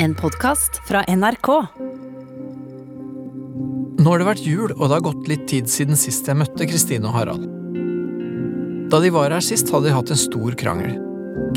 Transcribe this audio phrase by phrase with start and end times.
[0.00, 1.48] En podkast fra NRK.
[3.98, 6.68] Nå har det vært jul, og det har gått litt tid siden sist jeg møtte
[6.70, 7.48] Kristine og Harald.
[8.92, 10.94] Da de var her sist, hadde de hatt en stor krangel.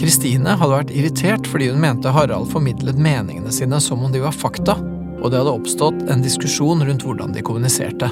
[0.02, 4.34] Kristine hadde vært irritert fordi hun mente Harald formidlet meningene sine som om de var
[4.34, 4.74] fakta,
[5.22, 8.10] og det hadde oppstått en diskusjon rundt hvordan de kommuniserte.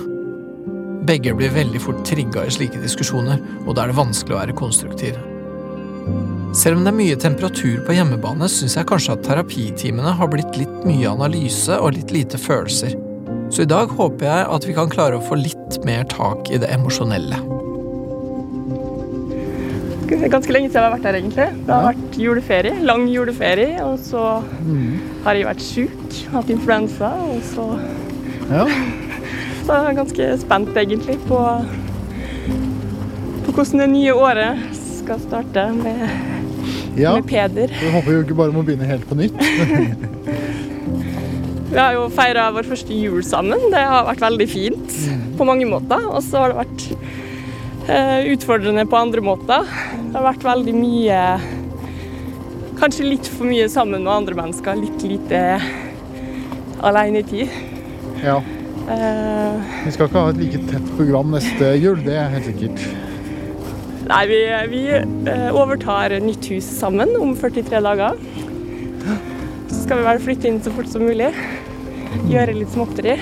[1.10, 4.60] Begge blir veldig fort trigga i slike diskusjoner, og da er det vanskelig å være
[4.62, 5.18] konstruktiv.
[6.60, 10.58] Selv om det er mye temperatur på hjemmebane, syns jeg kanskje at terapitimene har blitt
[10.60, 12.98] litt mye analyse og litt lite følelser.
[13.48, 16.60] Så i dag håper jeg at vi kan klare å få litt mer tak i
[16.60, 17.40] det emosjonelle.
[20.10, 21.46] Det ganske lenge siden jeg har vært her, egentlig.
[21.64, 24.24] Det har vært juleferie, lang juleferie, og så
[25.24, 27.70] har jeg vært sjuk, hatt influensa, og så
[28.50, 28.66] Ja.
[29.70, 31.40] Så jeg er ganske spent, egentlig, på,
[33.46, 36.29] på hvordan det nye året skal starte med,
[37.02, 37.16] ja.
[37.18, 37.72] med Peder.
[37.74, 39.40] Vi håper jo ikke bare må begynne helt på nytt.
[41.70, 43.68] Vi har jo feira vår første jul sammen.
[43.70, 44.96] Det har vært veldig fint
[45.38, 46.02] på mange måter.
[46.10, 46.86] Og så har det vært
[47.94, 49.68] eh, utfordrende på andre måter.
[50.08, 51.22] Det har vært veldig mye
[52.80, 54.78] Kanskje litt for mye sammen med andre mennesker.
[54.80, 55.42] Litt lite
[56.80, 57.52] alenetid.
[58.24, 58.38] Ja.
[58.90, 62.86] Eh, Vi skal ikke ha et like tett program neste jul, det er helt sikkert.
[64.08, 64.40] Nei, vi,
[64.72, 64.82] vi
[65.32, 68.20] eh, overtar nytt hus sammen om 43 dager.
[69.70, 71.32] Så skal vi vel flytte inn så fort som mulig.
[72.30, 73.18] Gjøre litt småtteri.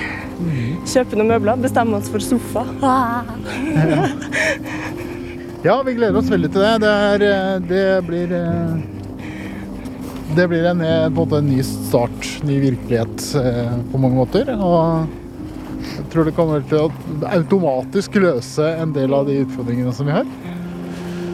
[0.88, 1.60] Kjøpe noen møbler.
[1.64, 2.68] Bestemme oss for sofa.
[5.66, 6.76] Ja, vi gleder oss veldig til det.
[6.84, 8.76] Det, er, eh, det blir eh,
[10.38, 13.24] Det blir en, en, ny start, ny virkelighet
[13.92, 14.52] på mange måter.
[14.54, 15.10] Og
[15.98, 20.14] jeg tror det kommer til å automatisk løse en del av de utfordringene som vi
[20.20, 20.30] har.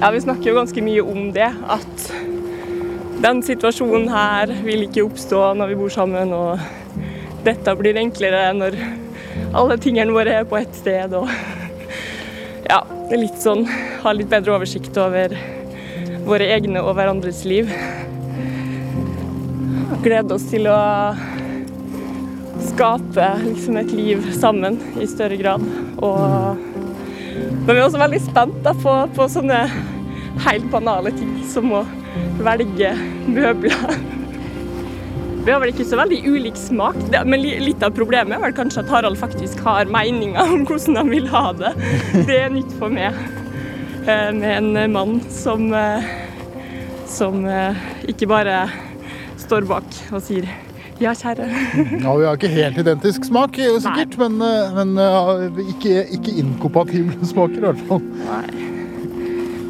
[0.03, 1.47] Ja, vi snakker jo ganske mye om det.
[1.71, 2.01] At
[3.23, 6.33] den situasjonen her vil ikke oppstå når vi bor sammen.
[6.35, 8.75] Og dette blir enklere når
[9.55, 11.15] alle tingene våre er på ett sted.
[11.15, 11.31] Og
[12.67, 12.81] ja,
[13.15, 13.63] litt sånn
[14.03, 15.37] ha litt bedre oversikt over
[16.27, 17.71] våre egne og hverandres liv.
[20.03, 20.81] Glede oss til å
[22.73, 25.63] skape liksom et liv sammen i større grad.
[26.03, 26.59] Og
[27.33, 29.63] men vi er også veldig spent på, på sånne
[30.41, 31.83] helt banale ting som å
[32.43, 32.93] velge
[33.27, 33.95] møbler.
[35.43, 36.95] Vi har vel ikke så veldig ulik smak,
[37.27, 41.11] men litt av problemet er vel kanskje at Harald faktisk har meninger om hvordan han
[41.11, 41.73] vil ha det.
[42.29, 43.11] Det er nytt for meg
[44.07, 46.07] eh, med en mann som, eh,
[47.11, 48.63] som eh, ikke bare
[49.43, 50.47] står bak og sier
[51.01, 51.49] ja, kjære.
[52.05, 54.39] Ja, Vi har ikke helt identisk smak, sikkert, sikkert, men,
[54.77, 58.07] men ikke, ikke inkompatible smaker i hvert fall.
[58.29, 58.72] Nei.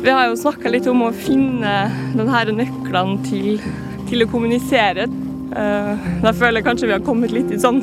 [0.03, 1.74] Vi har jo snakka litt om å finne
[2.12, 3.62] denne her nøklene til,
[4.09, 5.06] til å kommunisere.
[5.08, 7.80] Eh, da føler jeg kanskje vi har kommet litt i sånn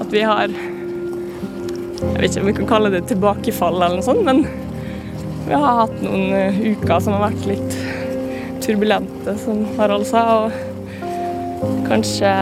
[0.00, 4.24] at vi har Jeg vet ikke om vi kan kalle det tilbakefall eller noe sånt,
[4.24, 4.46] men
[5.44, 7.76] vi har hatt noen eh, uker som har vært litt
[8.64, 10.24] turbulente, som Harald sa.
[10.48, 12.32] Og kanskje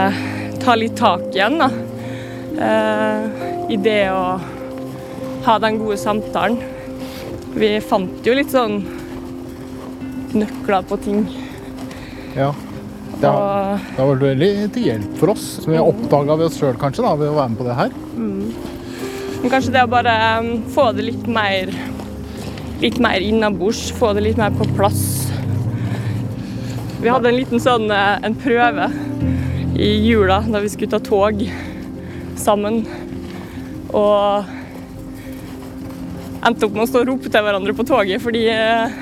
[0.63, 1.67] ta litt tak igjen, da.
[2.63, 4.23] Eh, I det å
[5.49, 6.78] ha den gode samtalen.
[7.55, 8.81] Vi fant jo litt sånn
[10.37, 11.23] nøkler på ting.
[12.37, 12.51] Ja.
[13.19, 16.47] Det har, det har vært veldig til hjelp for oss, som vi har oppdaga ved
[16.47, 17.95] oss sjøl kanskje, da, ved å være med på det her.
[19.41, 21.73] men kanskje det å bare um, få det litt mer
[22.79, 25.03] litt mer innabords, få det litt mer på plass.
[27.01, 28.87] Vi hadde en liten sånn eh, en prøve
[29.79, 31.43] i jula da vi skulle ta tog
[32.39, 32.81] sammen.
[33.95, 34.58] Og
[36.45, 38.99] endte opp med å stå og rope til hverandre på toget fordi eh,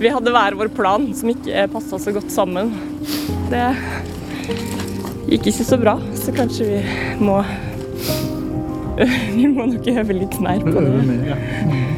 [0.00, 2.72] vi hadde hver vår plan som ikke passa så godt sammen.
[3.50, 3.64] Det
[5.30, 6.80] gikk ikke så bra, så kanskje vi
[7.24, 7.40] må
[9.36, 11.95] Vi må nok øve litt mer på det.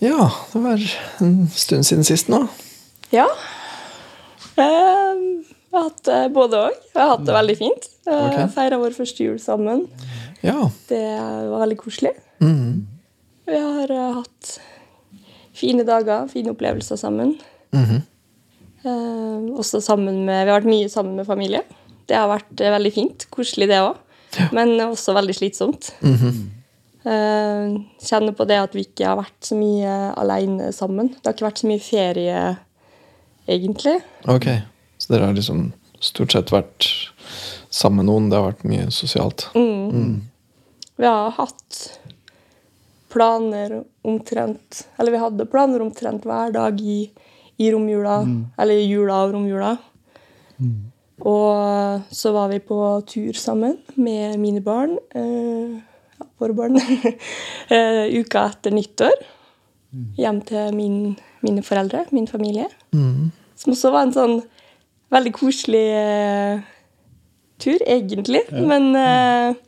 [0.00, 0.84] Ja, det var
[1.20, 2.44] en stund siden sist nå.
[3.12, 3.26] Ja.
[4.56, 5.18] Eh,
[5.70, 6.78] Jeg har hatt det både òg.
[6.94, 7.84] Jeg har hatt det veldig fint.
[8.06, 8.44] Okay.
[8.44, 8.54] Ok.
[8.56, 9.84] Feira vår første jul sammen.
[10.42, 10.56] Ja.
[10.88, 11.02] Det
[11.52, 12.14] var veldig koselig.
[12.42, 12.86] Mhm.
[13.50, 14.50] Vi har eh, hatt
[15.60, 17.36] fine dager, fine opplevelser sammen.
[17.76, 18.00] Mhm.
[18.82, 21.62] Eh, også sammen med, vi har vært mye sammen med familie.
[22.08, 23.26] Det har vært eh, veldig fint.
[23.30, 23.98] Koselig, det òg.
[24.54, 25.92] Men også veldig slitsomt.
[26.02, 26.59] Mm Eh,
[27.00, 31.08] kjenner på det at vi ikke har vært så mye alene sammen.
[31.14, 32.40] Det har ikke vært så mye ferie
[33.50, 33.96] egentlig.
[34.28, 34.48] Ok,
[35.00, 35.70] så dere har liksom
[36.00, 36.90] stort sett vært
[37.72, 38.28] sammen med noen.
[38.30, 39.48] Det har vært mye sosialt.
[39.56, 40.20] Mm.
[41.00, 41.80] Vi har hatt
[43.10, 47.02] planer omtrent Eller vi hadde planer omtrent hver dag i,
[47.58, 48.20] i romjula.
[48.60, 49.74] Eller i jula og romjula.
[51.20, 54.96] Og så var vi på tur sammen med mine barn.
[55.14, 55.80] Eh,
[56.40, 56.80] våre barn.
[57.74, 59.16] eh, uka etter nyttår.
[60.20, 60.96] Hjem til min,
[61.44, 62.68] mine foreldre, min familie.
[63.60, 64.36] Som også var en sånn
[65.10, 66.62] veldig koselig uh,
[67.60, 68.44] tur, egentlig.
[68.54, 69.58] Men uh,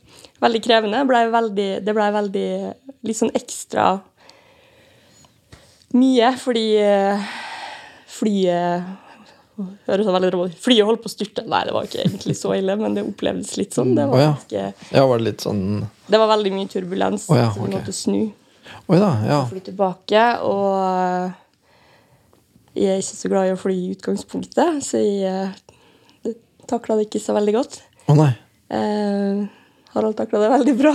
[0.43, 1.03] veldig krevende.
[1.09, 2.47] Ble veldig, det blei veldig
[3.03, 3.97] litt sånn ekstra
[5.93, 7.33] mye, fordi uh,
[8.09, 9.02] flyet
[9.87, 10.45] Høres så veldig rå.
[10.57, 11.43] Flyet holdt på å styrte.
[11.45, 13.91] Nei, det var ikke egentlig så ille, men det opplevdes litt sånn.
[13.97, 14.31] Det var, ja.
[14.33, 14.63] ganske,
[14.97, 15.61] Ja, var det litt sånn
[16.09, 18.17] det var veldig mye turbulens, oh, ja, så vi måtte snu
[18.89, 19.37] Oi da, ja.
[19.49, 20.23] fly tilbake.
[20.43, 21.31] Og eh,
[22.81, 25.51] jeg er ikke så glad i å fly i utgangspunktet, så jeg
[26.67, 27.81] takla det ikke så veldig godt.
[28.09, 28.31] Å nei.
[28.73, 29.43] Eh,
[29.93, 30.93] Harald takla det veldig bra.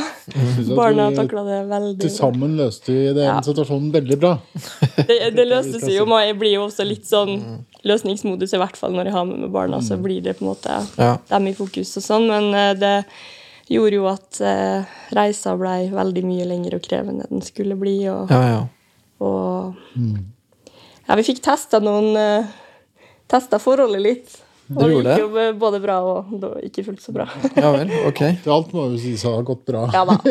[0.75, 2.17] Barna takla det veldig Til bra.
[2.17, 3.37] sammen løste vi den Ja.
[3.47, 4.33] situasjonen veldig bra.
[5.09, 6.07] Det, det løste seg jo.
[6.11, 7.37] men Jeg blir jo også litt sånn
[7.89, 9.81] løsningsmodus, i hvert fall når jeg har med meg barna.
[9.85, 11.17] Så blir det på en måte Ja.
[11.31, 12.29] dem i fokus og sånn.
[12.31, 12.95] Men eh, det
[13.69, 14.85] gjorde jo at eh,
[15.17, 17.99] reisa ble veldig mye lengre og krevende enn den skulle bli.
[18.13, 18.63] Og, Ja, ja.
[19.21, 19.75] og
[21.09, 22.45] ja, vi fikk testa noen uh,
[23.29, 24.37] Testa forholdet litt.
[24.69, 27.25] Og det gikk jo både bra og da ikke fullt så bra.
[27.57, 28.21] Ja vel, ok.
[28.45, 29.87] Til alt må jo sies å ha gått bra.
[29.95, 30.19] ja da.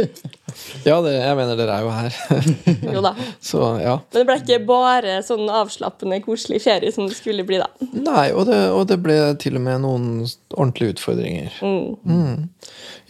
[0.87, 2.15] Ja, det, jeg mener dere er jo her.
[2.95, 3.11] Jo da.
[3.43, 3.97] Så ja.
[4.13, 7.67] Men det ble ikke bare sånn avslappende, koselig ferie som det skulle bli, da.
[7.93, 10.07] Nei, og det, og det ble til og med noen
[10.55, 11.59] ordentlige utfordringer.
[11.61, 12.47] Mm.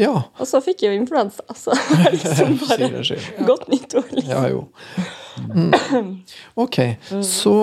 [0.01, 0.25] Ja.
[0.38, 1.77] Og så fikk jeg jo influensa, så
[2.12, 2.89] liksom bare
[3.47, 4.12] godt nyttår.
[4.18, 4.33] Liksom.
[4.33, 4.68] Ja, jo.
[5.53, 5.71] Mm.
[6.65, 6.81] Ok,
[7.24, 7.56] så,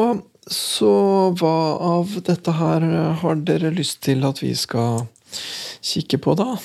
[0.51, 0.93] så
[1.41, 2.85] hva av dette her
[3.23, 5.07] har dere lyst til at vi skal
[5.85, 6.57] kikke på, da?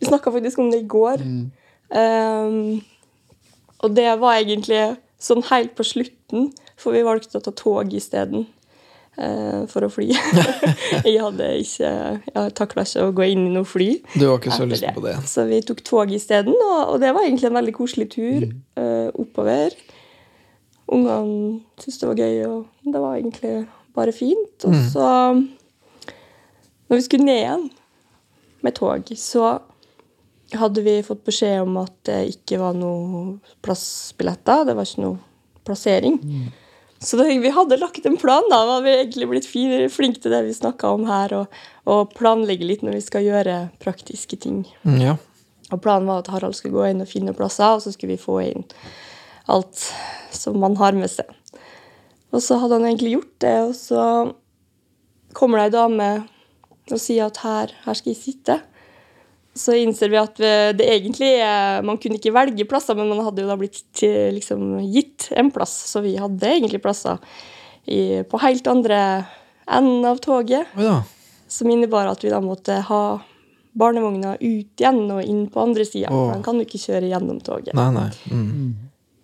[0.00, 1.22] Vi snakka faktisk om det i går.
[1.92, 2.82] Um,
[3.84, 4.82] og det var egentlig
[5.22, 8.46] sånn helt på slutten, for vi valgte å ta tog isteden.
[9.16, 10.10] Uh, for å fly.
[11.06, 13.86] jeg hadde ikke Jeg takla ikke å gå inn i noe fly.
[14.12, 15.14] Du har ikke så lyst på det?
[15.24, 19.08] Så vi tok tog isteden, og, og det var egentlig en veldig koselig tur eh,
[19.16, 19.72] oppover.
[20.92, 23.54] Ungene syntes det var gøy, og det var egentlig
[23.96, 24.66] bare fint.
[24.68, 25.06] Og så,
[26.86, 27.64] når vi skulle ned igjen
[28.62, 29.56] med tog, så
[30.54, 34.64] hadde vi fått beskjed om at det ikke var noe plassbilletter.
[34.68, 35.18] Det var ikke noe
[35.66, 36.20] plassering.
[37.02, 38.46] Så da, vi hadde lagt en plan.
[38.50, 39.48] da, var vi egentlig blitt
[39.92, 43.56] flinke til det vi snakka om her, og, og planlegge litt når vi skal gjøre
[43.82, 44.62] praktiske ting.
[44.86, 45.16] Mm, Ja.
[45.74, 48.22] Og planen var at Harald skulle gå inn og finne plasser, og så skulle vi
[48.22, 48.62] få inn
[49.48, 49.82] alt
[50.34, 51.28] som man har med seg.
[52.34, 54.00] Og så hadde han egentlig gjort det, og så
[55.36, 56.08] kommer det ei dame
[56.90, 58.56] og sier at her, her skal jeg sitte.
[59.56, 61.30] Så innser vi at det egentlig
[61.86, 65.50] Man kunne ikke velge plasser, men man hadde jo da blitt til- liksom, gitt en
[65.50, 65.72] plass.
[65.88, 67.16] Så vi hadde egentlig plasser
[67.88, 69.24] i, på helt andre
[69.66, 70.66] enden av toget.
[70.76, 71.02] Da.
[71.48, 73.00] Som innebar at vi da måtte ha
[73.76, 76.10] barnevogna ut igjen og inn på andre sida.
[76.10, 77.74] Man den kan jo ikke kjøre gjennom toget.
[77.74, 78.10] Nei, nei.
[78.30, 78.74] Mm.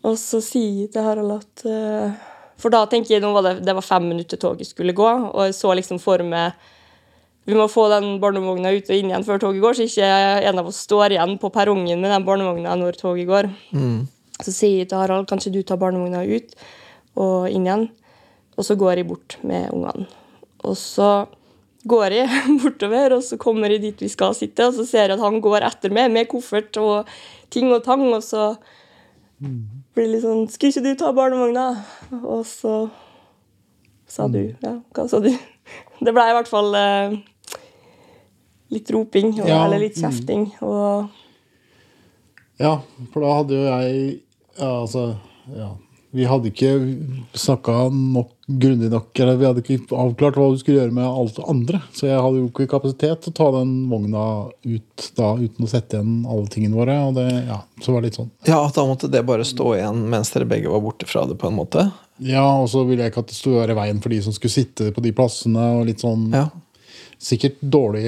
[0.02, 2.14] Og så sier jeg til Harald at uh,
[2.60, 5.44] For da tenker jeg, nå var det, det var fem minutter toget skulle gå, og
[5.46, 6.58] jeg så liksom for meg
[7.46, 10.10] Vi må få den barnevogna ut og inn igjen før toget går, så ikke
[10.50, 13.48] en av oss står igjen på perrongen med den barnevogna når toget går.
[13.74, 14.04] Mm.
[14.38, 16.54] Så sier jeg til Harald kanskje du tar barnevogna ut
[17.18, 17.88] og inn igjen,
[18.54, 20.06] og så går jeg bort med ungene.
[20.62, 21.26] Og så
[21.88, 22.28] går jeg
[22.62, 25.42] bortover, og så kommer jeg dit vi skal sitte, og så ser jeg at han
[25.42, 27.10] går etter meg med koffert og
[27.52, 28.52] ting og tang, og så
[29.42, 31.84] blir det litt sånn 'Skulle ikke du ta barnevogna?'
[32.22, 32.90] Og så
[34.06, 35.30] sa du Ja, hva sa du?
[36.02, 37.16] Det ble i hvert fall eh,
[38.72, 40.02] litt roping, og, Ja, eller litt mm.
[40.02, 41.08] kjefting, og
[42.60, 42.80] Ja,
[43.12, 44.20] for da hadde jo jeg
[44.58, 45.16] ja, altså,
[45.56, 45.70] ja,
[46.12, 46.74] Vi hadde ikke
[47.34, 51.36] snakka nok grundig nok, eller vi hadde ikke avklart hva du skulle gjøre med alt
[51.38, 51.80] det andre.
[51.96, 54.24] Så jeg hadde jo ikke kapasitet til å ta den vogna
[54.66, 56.96] ut da uten å sette igjen alle tingene våre.
[57.08, 58.32] Og det, ja, så var det litt sånn.
[58.48, 61.50] Ja, da måtte det bare stå igjen mens dere begge var borte fra det, på
[61.50, 61.86] en måte?
[62.22, 64.34] Ja, og så ville jeg ikke at det skulle være i veien for de som
[64.36, 65.70] skulle sitte på de plassene.
[65.78, 66.48] og litt sånn Ja.
[67.22, 68.02] Sikkert dårlig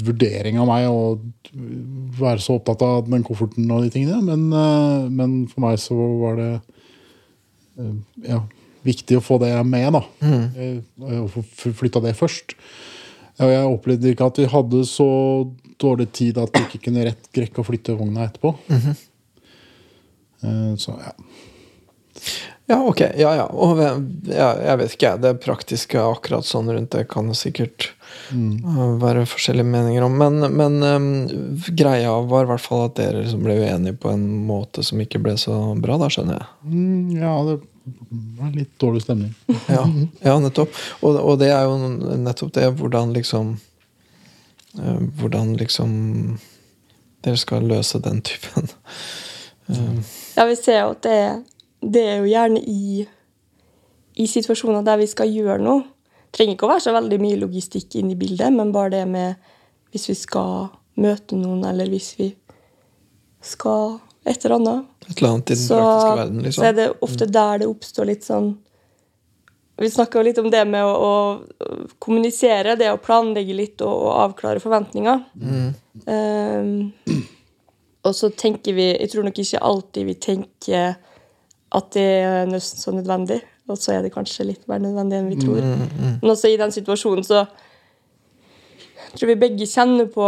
[0.00, 1.18] vurdering av meg å
[2.16, 5.96] være så opptatt av den kofferten og de tingene, men, eh, men for meg så
[6.22, 6.52] var det
[7.76, 7.92] eh,
[8.30, 8.40] ja,
[8.86, 10.02] viktig å få det med, da.
[10.24, 10.82] Mm.
[11.22, 12.56] Og få flytta det først.
[13.42, 15.08] Og jeg opplevde ikke at vi hadde så
[15.82, 18.54] dårlig tid at vi ikke kunne rett rekke å flytte vogna etterpå.
[20.42, 21.16] Eh, Så ja.
[22.66, 23.00] Ja, ok.
[23.18, 23.46] Ja, ja.
[23.50, 25.16] Og ja, jeg vet ikke.
[25.20, 27.90] Det praktiske akkurat sånn rundt det kan det sikkert
[28.30, 28.98] mm.
[29.02, 30.14] være forskjellige meninger om.
[30.20, 31.08] Men, men um,
[31.74, 35.20] greia var i hvert fall at dere liksom ble uenige på en måte som ikke
[35.24, 36.48] ble så bra, da, skjønner jeg.
[36.70, 37.58] Mm, ja, det
[38.54, 39.34] litt dårlig stemning.
[39.68, 39.84] Ja,
[40.22, 40.74] ja nettopp.
[41.00, 41.76] Og, og det er jo
[42.22, 43.56] nettopp det, hvordan liksom
[44.78, 45.94] eh, Hvordan liksom
[47.22, 48.68] dere skal løse den typen
[49.68, 49.98] eh,
[50.36, 51.18] Ja, vi ser jo at det,
[51.82, 53.06] det er jo gjerne i,
[54.18, 55.84] i situasjoner der vi skal gjøre noe.
[56.32, 59.04] Det trenger ikke å være så veldig mye logistikk inn i bildet, men bare det
[59.10, 59.50] med
[59.92, 62.30] hvis vi skal møte noen, eller hvis vi
[63.44, 64.84] skal et eller annet.
[65.08, 66.76] Et eller annet i den så, praktiske verden, så er liksom.
[66.76, 68.52] det ofte der det oppstår litt sånn
[69.82, 74.12] Vi snakka litt om det med å, å kommunisere, det å planlegge litt og, og
[74.28, 75.24] avklare forventninger.
[76.06, 77.16] Eh,
[78.02, 80.94] og så tenker vi Jeg tror nok ikke alltid vi tenker
[81.72, 83.40] at det er nesten så nødvendig.
[83.70, 85.62] Og så er det kanskje litt mer nødvendig enn vi tror.
[86.20, 87.46] Men også i den situasjonen så
[89.12, 90.24] jeg tror vi begge kjenner på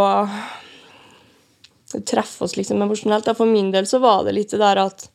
[1.95, 3.29] Det treffer oss liksom emosjonelt.
[3.37, 5.09] For min del så var det litt det der at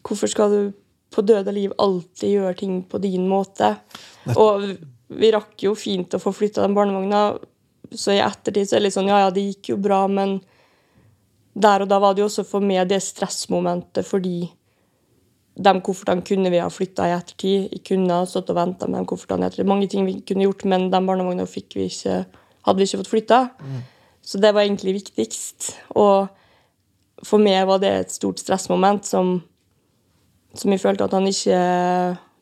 [0.00, 0.60] Hvorfor skal du
[1.12, 3.74] på døde liv alltid gjøre ting på din måte?
[4.32, 4.62] Og
[5.10, 7.34] vi rakk jo fint å få flytta den barnevogna,
[7.90, 10.38] så i ettertid så er det litt sånn Ja, ja, det gikk jo bra, men
[11.52, 14.48] der og da var det jo også for meg det stressmomentet fordi
[15.60, 17.66] de koffertene kunne vi ha flytta i ettertid.
[17.74, 19.50] Jeg kunne ha stått og venta med de koffertene.
[19.68, 22.22] Mange ting vi kunne gjort, men den barnevogna fikk vi ikke,
[22.64, 23.40] hadde vi ikke fått flytta.
[24.30, 25.72] Så det var egentlig viktigst.
[25.98, 26.30] Og
[27.26, 29.40] for meg var det et stort stressmoment som,
[30.54, 31.58] som jeg følte at han ikke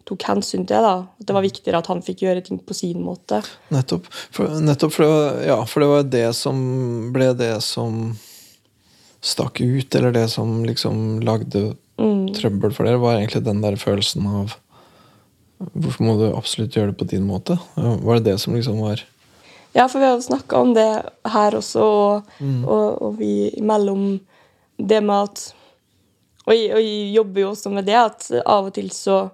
[0.09, 0.85] tok hensyn til.
[0.85, 1.09] da.
[1.09, 3.41] At det var viktigere at han fikk gjøre ting på sin måte.
[3.73, 4.09] Nettopp.
[4.37, 6.63] For, nettopp for, det var, ja, for det var det som
[7.15, 8.13] ble det som
[9.25, 14.29] stakk ut, eller det som liksom lagde trøbbel for dere, var egentlig den der følelsen
[14.31, 14.59] av
[15.59, 17.57] Hvorfor må du absolutt gjøre det på din måte?
[17.75, 19.01] Var det det som liksom var
[19.77, 20.89] Ja, for vi har jo snakka om det
[21.29, 24.19] her også, og, og, og vi imellom
[24.79, 25.43] det med at
[26.49, 29.27] og jeg, og jeg jobber jo også med det at av og til så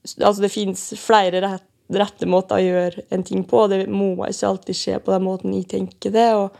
[0.00, 4.14] Altså, det fins flere rett, rette måter å gjøre en ting på, og det må
[4.24, 6.24] ikke alltid skje på den måten jeg tenker det.
[6.38, 6.54] Og,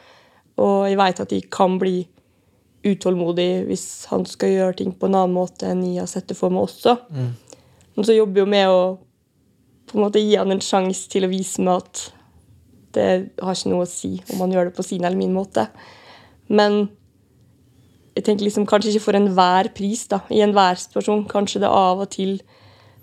[0.60, 2.02] og jeg veit at jeg kan bli
[2.84, 6.36] utålmodig hvis han skal gjøre ting på en annen måte enn jeg har sett det
[6.36, 6.98] for meg også.
[7.96, 8.82] Men så jobber jeg jo med å
[9.88, 12.04] på en måte gi han en sjanse til å vise meg at
[12.96, 13.08] det
[13.40, 15.66] har ikke noe å si om man gjør det på sin eller min måte.
[16.50, 16.82] Men
[18.16, 21.26] jeg tenker liksom kanskje ikke for enhver pris, da, i enhver situasjon.
[21.30, 22.38] Kanskje det av og til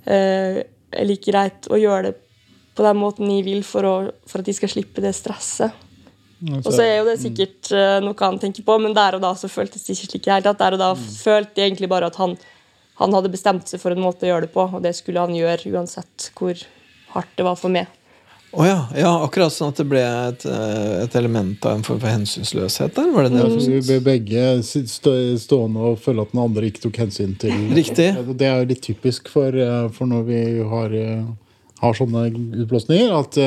[0.06, 2.16] eh, er like greit å gjøre det
[2.78, 3.96] på den måten jeg vil, for, å,
[4.30, 5.86] for at de skal slippe det stresset.
[6.46, 9.32] Og så er jo det sikkert eh, noe han tenker på, men der og da
[9.40, 10.60] så føltes det ikke slik hele tatt.
[10.60, 12.36] Der og da følte jeg egentlig bare at han,
[13.00, 15.34] han hadde bestemt seg for en måte å gjøre det på, og det skulle han
[15.34, 16.62] gjøre uansett hvor
[17.16, 17.90] hardt det var for meg.
[18.58, 22.00] Å ja, ja, akkurat sånn at det ble et, eh, et element av en form
[22.02, 23.12] for hensynsløshet der?
[23.14, 23.44] Var det det?
[23.54, 23.60] mm.
[23.68, 28.10] vi ble begge stående og føle at den andre ikke tok hensyn til Riktig.
[28.34, 30.42] Det er jo litt typisk for, eh, for når vi
[30.74, 31.22] har, eh,
[31.84, 32.26] har sånne
[32.64, 33.14] utblåsninger.
[33.14, 33.38] At,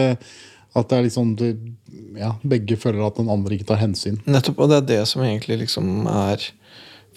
[0.79, 1.35] at det er litt sånn
[2.15, 4.21] ja, begge føler at den andre ikke tar hensyn.
[4.31, 6.53] Nettopp, og det er det som egentlig liksom er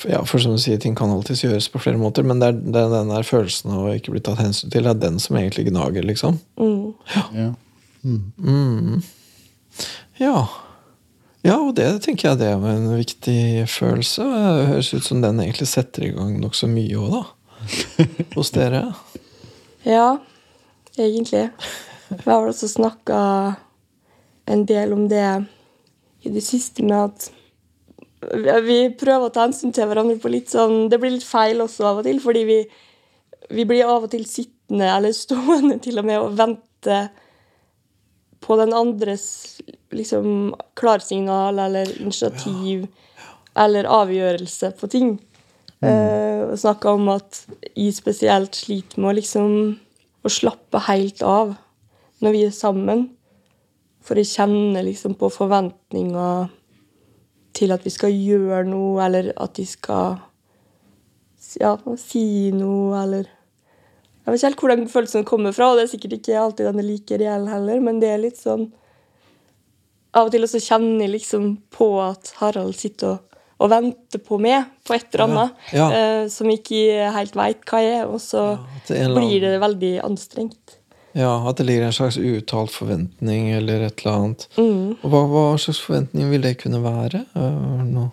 [0.10, 2.58] ja, for som du sier, Ting kan alltids gjøres på flere måter, men det er,
[2.58, 5.20] det er den der følelsen av å ikke bli tatt hensyn til, det er den
[5.22, 6.06] som egentlig gnager.
[6.10, 6.40] liksom.
[6.58, 6.96] Mm.
[7.14, 7.52] Ja.
[10.20, 10.48] Ja.
[11.42, 14.26] ja, og det tenker jeg det er en viktig følelse.
[14.28, 17.24] Det høres ut som den egentlig setter i gang nokså mye òg, da.
[18.36, 18.86] Hos dere.
[19.88, 20.18] Ja,
[20.98, 21.50] egentlig.
[22.10, 23.20] Vi har også snakka
[24.52, 25.28] en del om det
[26.24, 27.30] i det siste med at
[28.64, 31.90] vi prøver å ta hensyn til hverandre på litt sånn Det blir litt feil også
[31.90, 32.60] av og til, fordi vi,
[33.52, 37.00] vi blir av og til sittende eller stående til og med og vente
[38.44, 39.26] på den andres
[39.96, 42.88] liksom klarsignal eller initiativ
[43.56, 45.14] eller avgjørelse på ting.
[45.84, 47.44] Eh, og snakka om at
[47.76, 49.56] jeg spesielt sliter med å liksom
[50.24, 51.56] å slappe helt av
[52.24, 53.08] når vi er sammen.
[54.04, 56.52] For jeg kjenner liksom på forventninger
[57.56, 60.18] til at vi skal gjøre noe, eller at de skal
[61.62, 63.30] ja, si noe, eller
[64.24, 66.70] Jeg vet ikke helt hvor den følelsen kommer fra, og det er sikkert ikke alltid
[66.70, 68.70] den er like reell heller, men det er litt sånn
[70.14, 74.38] Av og til også kjenner jeg liksom på at Harald sitter og, og venter på
[74.42, 75.90] meg på et eller annet Ja, ja.
[75.90, 78.46] Uh, som jeg ikke helt veit hva jeg er, og så
[78.88, 80.80] ja, blir det veldig anstrengt.
[81.14, 84.48] Ja, At det ligger en slags uuttalt forventning eller et eller annet.
[84.58, 84.96] Mm.
[85.04, 87.26] Og hva, hva slags forventning vil det kunne være?
[87.36, 88.08] Uh, nå?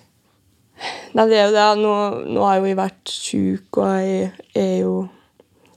[1.17, 1.71] Nei, det er jo det.
[1.81, 1.95] Nå,
[2.35, 4.95] nå har jo jeg vært sjuk, og jeg er jo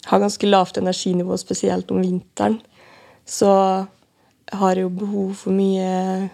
[0.05, 2.59] har ganske lavt energinivå, spesielt om vinteren,
[3.25, 3.51] så
[4.51, 6.29] har jeg jo behov for mye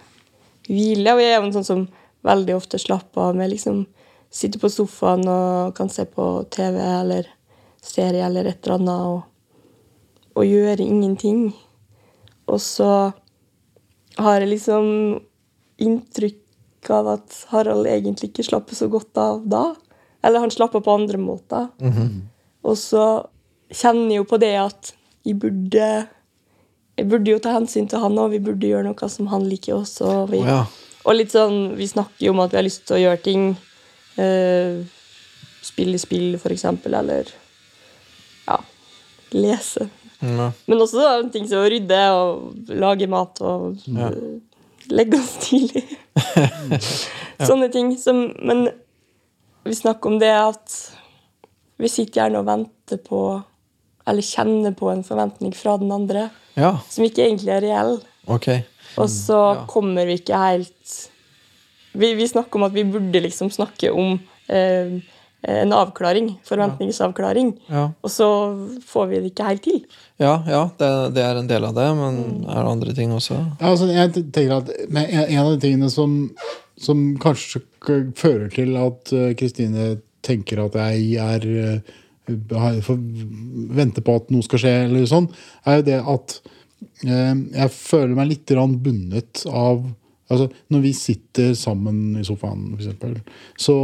[0.67, 1.13] hvile.
[1.13, 1.87] Og jeg er jo en sånn som
[2.25, 3.85] veldig ofte slapper av med liksom
[4.29, 6.23] Sitter på sofaen og kan se på
[6.53, 7.25] TV eller
[7.81, 9.23] serie eller et eller annet og,
[10.37, 11.47] og gjøre ingenting.
[12.45, 12.91] Og så
[14.21, 14.85] har jeg liksom
[15.81, 19.63] inntrykk av at Harald egentlig ikke slapper så godt av da.
[20.21, 21.71] Eller han slapper på andre måter.
[22.61, 23.05] Og så
[23.73, 24.93] kjenner jo på det at
[25.27, 25.89] jeg burde
[26.99, 28.33] jeg burde jo ta hensyn til han òg.
[28.33, 30.03] Vi burde gjøre noe som han liker også.
[30.23, 30.63] Og, vi, oh, ja.
[31.07, 33.45] og litt sånn, vi snakker jo om at vi har lyst til å gjøre ting.
[34.19, 34.81] eh,
[35.63, 37.29] spille spill, for eksempel, eller
[38.49, 38.57] ja,
[39.31, 39.87] lese.
[40.19, 40.49] Ja.
[40.67, 44.09] Men også ting som å rydde og lage mat og Ja.
[44.11, 44.39] eh,
[44.91, 45.85] legge oss tidlig.
[47.47, 47.93] Sånne ting.
[48.01, 48.69] Som, men
[49.63, 50.75] vi snakker om det at
[51.79, 53.21] vi sitter gjerne og venter på
[54.09, 56.73] Eller kjenner på en forventning fra den andre ja.
[56.89, 57.95] som ikke egentlig er reell.
[58.29, 58.65] Okay.
[58.97, 59.63] Og så ja.
[59.69, 60.97] kommer vi ikke helt
[61.91, 64.99] vi, vi snakker om at vi burde liksom snakke om eh,
[65.41, 66.33] en avklaring.
[66.45, 67.53] Forventningsavklaring.
[67.67, 68.27] Ja, Og så
[68.85, 69.79] får vi det ikke helt til.
[70.19, 73.39] ja, ja det, det er en del av det, men er det andre ting også?
[73.59, 76.35] Ja, altså, jeg tenker at men En en av de tingene som,
[76.77, 77.63] som kanskje
[78.15, 81.81] fører til at eh, Kristine tenker at jeg er
[82.85, 82.99] for-
[83.79, 85.29] venter på at noe skal skje, eller sånn,
[85.65, 86.35] er jo det at
[87.05, 89.83] eh, jeg føler meg litt bundet av
[90.29, 93.15] altså Når vi sitter sammen i sofaen, for eksempel,
[93.57, 93.77] så,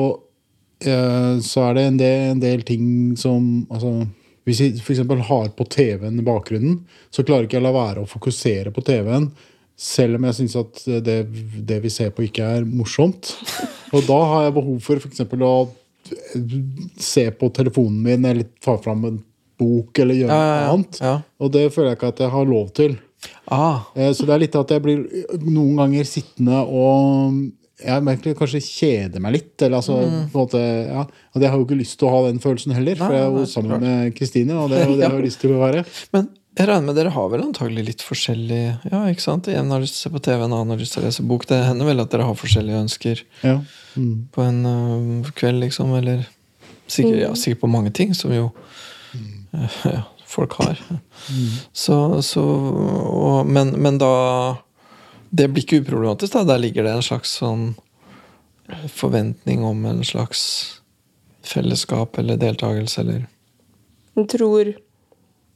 [0.86, 4.08] eh, så er det en del, en del ting som altså,
[4.46, 5.02] Hvis vi f.eks.
[5.30, 8.84] har på TV-en i bakgrunnen, så klarer ikke jeg å la være å fokusere på
[8.86, 9.32] TV-en.
[9.76, 11.16] Selv om jeg syns at det,
[11.66, 13.34] det vi ser på, ikke er morsomt.
[13.96, 15.26] Og da har jeg behov for f.eks.
[15.26, 15.56] å
[17.02, 19.20] se på telefonen min eller ta fram en
[19.60, 20.98] bok eller gjøre noe ja, annet.
[21.02, 21.18] Ja.
[21.40, 22.98] Og det føler jeg ikke at jeg har lov til.
[23.50, 25.06] Ah, Eh, Så det er litt at jeg blir
[25.48, 27.40] noen ganger sittende og
[27.86, 29.56] jeg merker kanskje kjeder meg litt.
[29.62, 29.98] Eller altså,
[30.32, 31.02] på en måte, ja.
[31.36, 33.34] Og jeg har jo ikke lyst til å ha den følelsen heller, for jeg er
[33.36, 35.84] jo sammen med Kristine, og det er jo det jeg har lyst til å være.
[36.16, 39.50] men jeg regner med dere har vel antagelig litt forskjellig Ja, ikke sant?
[39.52, 41.26] En har lyst til å se på TV, en annen har lyst til å lese
[41.28, 41.44] bok.
[41.50, 43.60] Det hender vel at dere har forskjellige ønsker Ja.
[43.96, 44.28] Mm.
[44.32, 45.94] på en uh, kveld, liksom?
[45.96, 46.26] Eller
[46.88, 48.50] sikkert, ja, sikkert på mange ting, som jo
[49.84, 50.80] ja, folk har.
[51.72, 54.58] Så, så og, men, men da
[55.32, 56.44] Det blir ikke uproblematisk, da.
[56.48, 57.74] Der ligger det en slags sånn
[58.90, 60.42] forventning om en slags
[61.46, 63.26] fellesskap eller deltakelse, eller
[64.16, 64.72] Jeg tror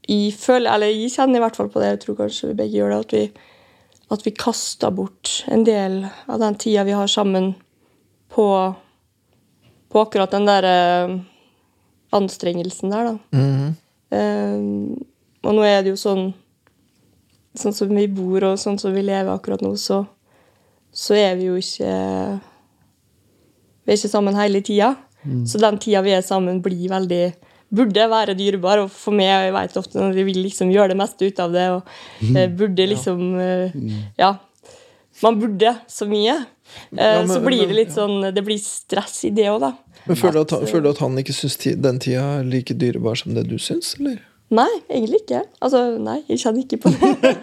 [0.09, 2.79] jeg føler, eller jeg kjenner i hvert fall på det, jeg tror kanskje vi begge
[2.79, 3.23] gjør det, at vi,
[4.15, 7.51] at vi kaster bort en del av den tida vi har sammen
[8.33, 8.47] på,
[9.89, 11.15] på akkurat den der eh,
[12.17, 13.37] anstrengelsen der, da.
[13.37, 13.75] Mhm.
[14.09, 15.05] Eh,
[15.45, 16.31] og nå er det jo sånn
[17.59, 20.03] Sånn som vi bor og sånn som vi lever akkurat nå, så,
[20.93, 21.89] så er vi jo ikke
[23.83, 24.91] Vi er ikke sammen hele tida.
[25.49, 27.23] Så den tida vi er sammen, blir veldig
[27.69, 28.83] Burde være dyrebar.
[28.83, 31.55] Og for meg, jeg vet ofte når de vil liksom gjøre det meste ut av
[31.55, 33.81] det, og eh, burde liksom eh,
[34.19, 34.35] Ja.
[35.19, 36.37] Man burde så mye.
[36.95, 39.73] Eh, så blir det litt sånn Det blir stress i det òg, da.
[40.05, 42.73] Men føler du at, eh, føler du at han ikke syns den tida er like
[42.77, 44.19] dyrebar som det du syns, eller?
[44.49, 45.43] Nei, egentlig ikke.
[45.61, 47.33] Altså, nei, jeg kjenner ikke på det.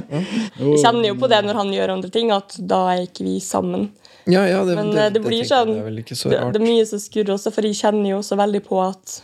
[0.62, 3.36] jeg kjenner jo på det når han gjør andre ting, at da er ikke vi
[3.44, 3.90] sammen.
[4.24, 7.52] Ja, ja, det, Men det, det, det blir sånn det er mye som skurrer også,
[7.54, 9.20] for jeg kjenner jo også veldig på at,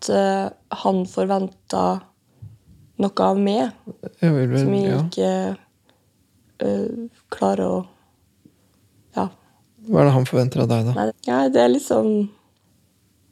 [0.00, 0.48] at eh,
[0.82, 2.00] han forventa
[3.00, 3.70] noe av meg
[4.20, 5.30] vel, som jeg ikke
[6.60, 7.78] uh, klarer å
[9.16, 9.30] Ja.
[9.88, 10.92] Hva er det han forventer av deg, da?
[10.98, 12.10] Nei, ja, det er liksom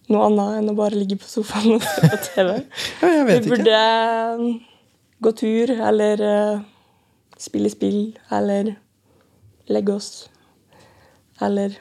[0.09, 2.55] noe annet enn å bare ligge på sofaen og se på TV.
[3.03, 3.51] Ja, jeg vet ikke.
[3.53, 4.79] burde ikke.
[5.27, 6.65] gå tur, eller uh,
[7.37, 8.01] spille spill,
[8.33, 8.73] eller
[9.69, 10.11] legge oss.
[11.45, 11.77] Eller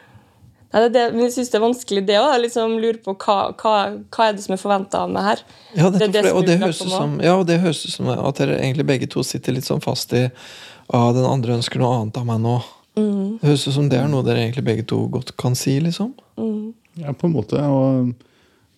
[0.73, 3.75] Nei, det, men jeg syns det er vanskelig det å liksom lure på hva, hva,
[4.11, 5.43] hva er det som er forventa av meg her.
[5.79, 8.09] Ja, det det det, og det høres ut som, ja, og det høres ut som
[8.11, 12.01] at dere egentlig begge to sitter litt sånn fast i ah, den andre ønsker noe
[12.01, 12.57] annet av meg nå.
[12.97, 15.77] Mm, Det høres ut som det er noe dere egentlig begge to godt kan si,
[15.83, 16.11] liksom.
[16.39, 16.73] mm.
[17.03, 17.61] Ja, på en måte.
[17.61, 18.09] Og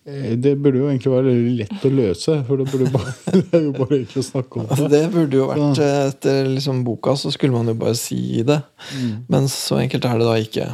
[0.04, 3.56] eh, det burde jo egentlig være lett å løse, for det, burde jo bare, det
[3.56, 5.00] er jo bare egentlig å snakke om Altså, det.
[5.06, 8.60] det burde jo vært eh, Etter liksom boka så skulle man jo bare si det.
[8.94, 9.10] Mm.
[9.32, 10.68] Men så enkelt er det da ikke.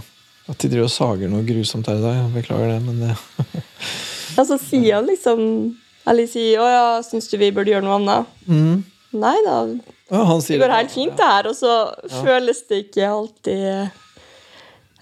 [0.46, 2.18] At de driver og sager noe grusomt her i dag.
[2.34, 3.14] Beklager det, men det
[4.36, 5.40] Ja, så sier han liksom
[6.06, 8.84] Eller sier 'Å ja, syns du vi burde gjøre noe annet?' mm.
[9.16, 9.56] Nei da,
[10.10, 11.46] ja, Han det går helt fint, det her.
[11.48, 11.72] Og så
[12.22, 13.90] føles det ikke alltid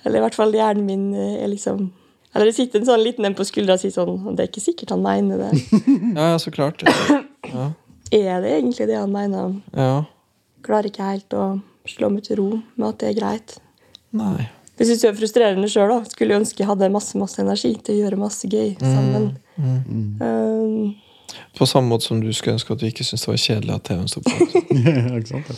[0.04, 1.90] Eller i hvert fall hjernen min er liksom
[2.34, 4.64] Eller det sitter en sånn liten en på skuldra og sier sånn Det er ikke
[4.64, 5.52] sikkert han mener det.
[6.16, 6.82] Ja, ja, så klart.
[7.52, 7.72] Ja.
[8.12, 9.60] Er det egentlig det han mener?
[9.76, 10.04] ja.
[10.64, 13.58] Klarer ikke helt å slå meg til ro med at det er greit.
[14.16, 14.46] Nei.
[14.74, 15.94] Det syns jeg er frustrerende sjøl.
[16.10, 19.28] Skulle ønske jeg hadde masse masse energi til å gjøre masse gøy sammen.
[19.58, 20.94] Um,
[21.58, 23.86] På samme måte som du skulle ønske at du ikke syntes det var kjedelig at
[23.86, 24.34] TV-en sto på.
[24.84, 25.52] Ja, ikke sant?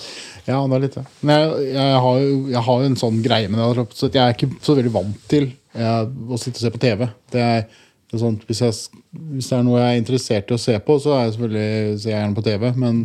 [0.46, 1.06] Ja, det er litt det.
[1.24, 3.86] Men jeg, jeg, har jo, jeg har jo en sånn greie med det.
[3.96, 7.06] Så jeg er ikke så veldig vant til jeg, å sitte og se på TV.
[7.32, 7.64] Det er,
[8.06, 9.00] det er sånn, hvis, jeg,
[9.32, 11.72] hvis det er noe jeg er interessert i å se på, så er jeg selvfølgelig,
[12.04, 12.68] ser jeg gjerne på TV.
[12.84, 13.02] Men,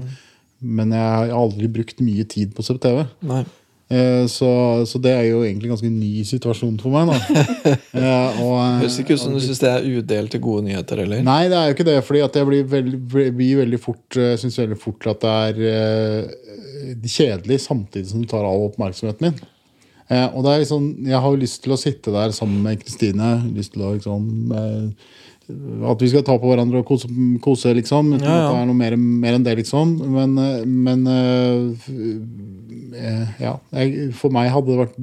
[0.82, 3.02] men jeg har aldri brukt mye tid på å se på TV.
[3.32, 3.46] Nei.
[3.92, 4.50] Eh, så,
[4.88, 7.12] så det er jo egentlig en ganske ny situasjon for meg.
[7.12, 7.78] Da.
[8.02, 11.20] Eh, og, Høres ikke ut som du syns det er udelt gode nyheter heller.
[11.26, 11.98] Nei, det er jo ikke det.
[12.08, 13.00] fordi at jeg blir veldig,
[13.36, 18.48] blir veldig fort syns veldig fort at det er eh, kjedelig samtidig som det tar
[18.48, 19.42] all oppmerksomheten min.
[20.12, 22.82] Eh, og det er liksom, Jeg har jo lyst til å sitte der sammen med
[22.84, 23.34] Kristine.
[23.56, 25.12] lyst til å liksom eh,
[25.92, 27.08] At vi skal ta på hverandre og kose,
[27.44, 28.14] kose liksom.
[28.16, 28.42] Uten Ja, ja.
[28.48, 29.96] at det er noe mer, mer enn det, liksom.
[30.18, 32.20] Men, eh, men eh, eh,
[33.42, 33.54] ja.
[33.78, 34.98] Jeg, for meg hadde det vært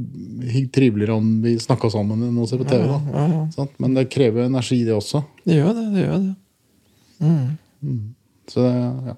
[0.74, 2.84] triveligere om vi snakka sammen enn å se på TV.
[2.88, 2.98] da.
[3.14, 3.44] Ja, ja.
[3.54, 3.70] sånn?
[3.82, 5.22] Men det krever energi, det også.
[5.44, 5.86] Det gjør det.
[5.94, 6.34] det gjør det.
[8.48, 8.76] Så det,
[9.08, 9.16] ja.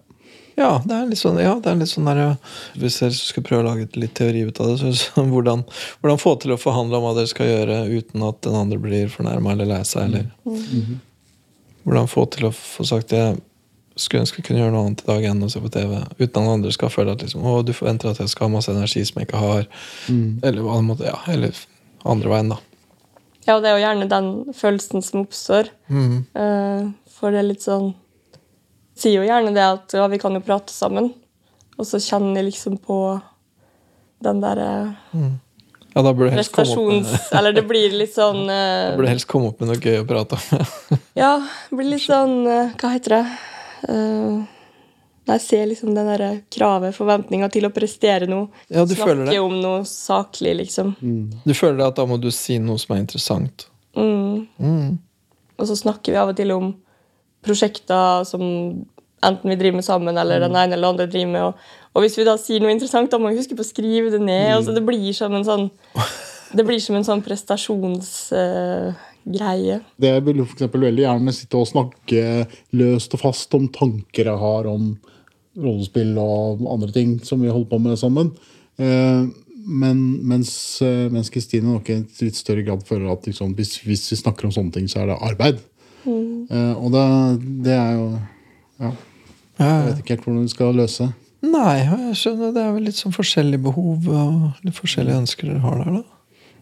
[0.60, 2.34] Ja, det er litt sånn, ja, det er litt sånn der.
[2.80, 5.62] Hvis dere skal prøve å lage litt teori ut av det, så hvordan,
[6.02, 9.12] hvordan få til å forhandle om hva dere skal gjøre uten at den andre blir
[9.12, 10.98] fornærma eller lei seg, eller
[11.80, 13.38] Hvordan få til å få sagt jeg
[13.96, 16.42] skulle ønske jeg kunne gjøre noe annet i dag enn å se på TV, uten
[16.42, 19.02] at andre skal føle at liksom, å, du forventer at jeg skal ha masse energi
[19.06, 19.66] som jeg ikke har,
[20.08, 21.56] eller hva det måtte, ja, eller
[22.08, 22.60] andre veien, da.
[23.48, 25.72] ja, og det er jo gjerne den følelsen som oppstår.
[25.90, 26.14] Mm.
[26.44, 26.86] Eh,
[27.18, 27.92] for det er litt sånn
[29.00, 31.06] Sier jo gjerne det at ja, vi kan jo prate sammen.
[31.80, 32.98] Og så kjenner jeg liksom på
[34.20, 34.66] den derre
[35.94, 37.14] Ja, da burde det helst komme opp med.
[37.38, 38.52] Eller det blir litt sånn uh,
[38.92, 41.00] da burde helst komme opp med noe gøy å prate om.
[41.16, 41.32] Ja,
[41.70, 43.22] det blir litt sånn uh, Hva heter det?
[43.88, 44.40] Eh,
[45.30, 48.48] jeg ser liksom den derre kravet, forventninga til å prestere noe.
[48.72, 48.86] Ja.
[48.88, 50.94] Snakke om noe saklig, liksom.
[51.44, 53.68] Du føler at da må du si noe som er interessant.
[53.96, 54.48] Mm.
[54.58, 54.96] Mm.
[55.60, 56.72] Og så snakker vi av og til om
[57.44, 58.42] prosjekter som
[59.20, 61.46] enten vi driver med sammen, eller den ene eller andre driver med.
[61.50, 64.10] Og, og hvis vi da sier noe interessant, da må vi huske på å skrive
[64.14, 64.56] det ned.
[64.56, 65.68] Altså, det blir som en sånn
[66.50, 67.22] det blir som en sånn
[69.24, 69.80] prestasjonsgreie.
[70.00, 74.38] Det vil jo eksempel veldig gjerne sitte og snakke løst og fast om tanker jeg
[74.40, 74.98] har om
[75.60, 78.32] rollespill og andre ting som vi holder på med sammen.
[78.78, 79.28] Eh,
[79.70, 84.10] Men mens, eh, mens Kristine nok i litt større grad føler at liksom, hvis, hvis
[84.10, 85.58] vi snakker om sånne ting, så er det arbeid.
[86.06, 86.48] Mm.
[86.80, 87.02] Og det,
[87.66, 88.06] det er jo
[88.80, 88.90] ja,
[89.58, 91.10] Ja, Jeg vet ikke helt hvordan vi skal løse.
[91.44, 92.54] Nei, jeg skjønner.
[92.56, 96.02] Det er vel litt sånn forskjellige behov og litt forskjellige ønsker dere har der, da.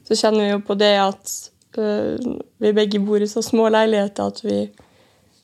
[0.08, 1.36] Så kjenner vi jo på det at
[1.78, 4.60] øh, vi begge bor i så små leiligheter at vi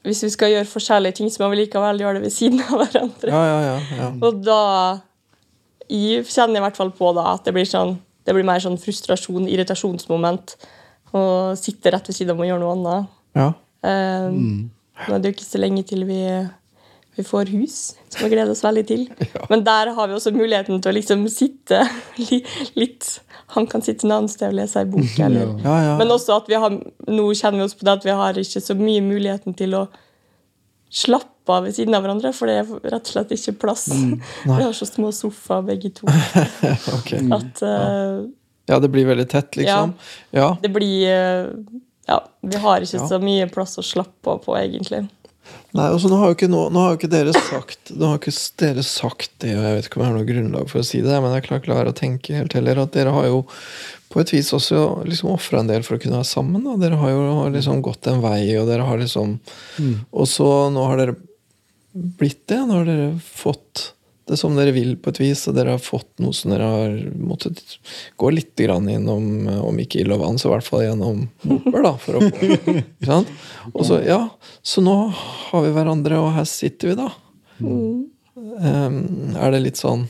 [0.05, 2.77] hvis vi skal gjøre forskjellige ting, så må vi likevel gjøre det ved siden av
[2.83, 3.31] hverandre.
[3.33, 3.77] Ja, ja, ja.
[4.03, 4.09] ja.
[4.27, 4.61] Og da
[5.89, 8.61] jeg kjenner jeg i hvert fall på da, at det blir, sånn, det blir mer
[8.61, 10.57] sånn frustrasjon, irritasjonsmoment.
[11.15, 11.23] Å
[11.57, 13.13] sitte rett ved siden av og gjøre noe annet.
[13.39, 13.51] ja.
[13.85, 14.39] Eh,
[14.95, 16.21] Nå er det jo ikke så lenge til vi,
[17.17, 17.79] vi får hus,
[18.13, 19.09] som vi gleder oss veldig til.
[19.51, 21.81] Men der har vi også muligheten til å liksom sitte
[22.29, 22.39] li,
[22.79, 23.09] litt
[23.55, 25.13] Han kan sitte et annet sted og lese ei bok.
[25.27, 25.53] Eller.
[25.65, 25.93] ja, ja.
[26.01, 26.75] Men også at vi har,
[27.11, 29.85] nå kjenner vi oss på det at vi har ikke så mye muligheten til å
[30.95, 33.89] slappe av ved siden av hverandre, for det er rett og slett ikke plass.
[34.47, 36.07] vi har så små sofaer begge to
[36.99, 37.25] okay.
[37.35, 38.23] at uh,
[38.71, 39.97] Ja, det blir veldig tett, liksom.
[40.33, 40.55] Ja.
[40.63, 41.51] det blir uh,
[42.09, 45.05] Ja, vi har ikke så mye plass å slappe av på, egentlig.
[45.75, 48.21] Nei, altså Nå har jo ikke, nå, nå har jo ikke dere sagt Nå har
[48.21, 50.87] ikke dere sagt det, og jeg vet ikke om jeg har noe grunnlag for å
[50.87, 53.45] si det, men jeg klarer ikke å tenke helt heller at dere har jo
[54.15, 56.63] på et vis også liksom ofra en del for å kunne være sammen.
[56.63, 56.77] Da.
[56.79, 59.33] Dere har jo liksom gått en vei, og dere har liksom
[60.15, 61.17] Og så nå har dere
[61.95, 62.61] blitt det.
[62.63, 63.89] Nå har dere fått
[64.29, 66.95] det som dere vil, på et vis, og dere har fått noe som dere har
[67.21, 67.61] måttet
[68.21, 71.85] gå litt grann innom, om ikke ild og vann, så i hvert fall gjennom boper.
[71.85, 71.95] da.
[72.01, 73.33] For å få, ikke sant?
[73.75, 74.23] Og så, ja,
[74.65, 77.11] så nå har vi hverandre, og her sitter vi, da.
[78.65, 80.09] Ehm, er det litt sånn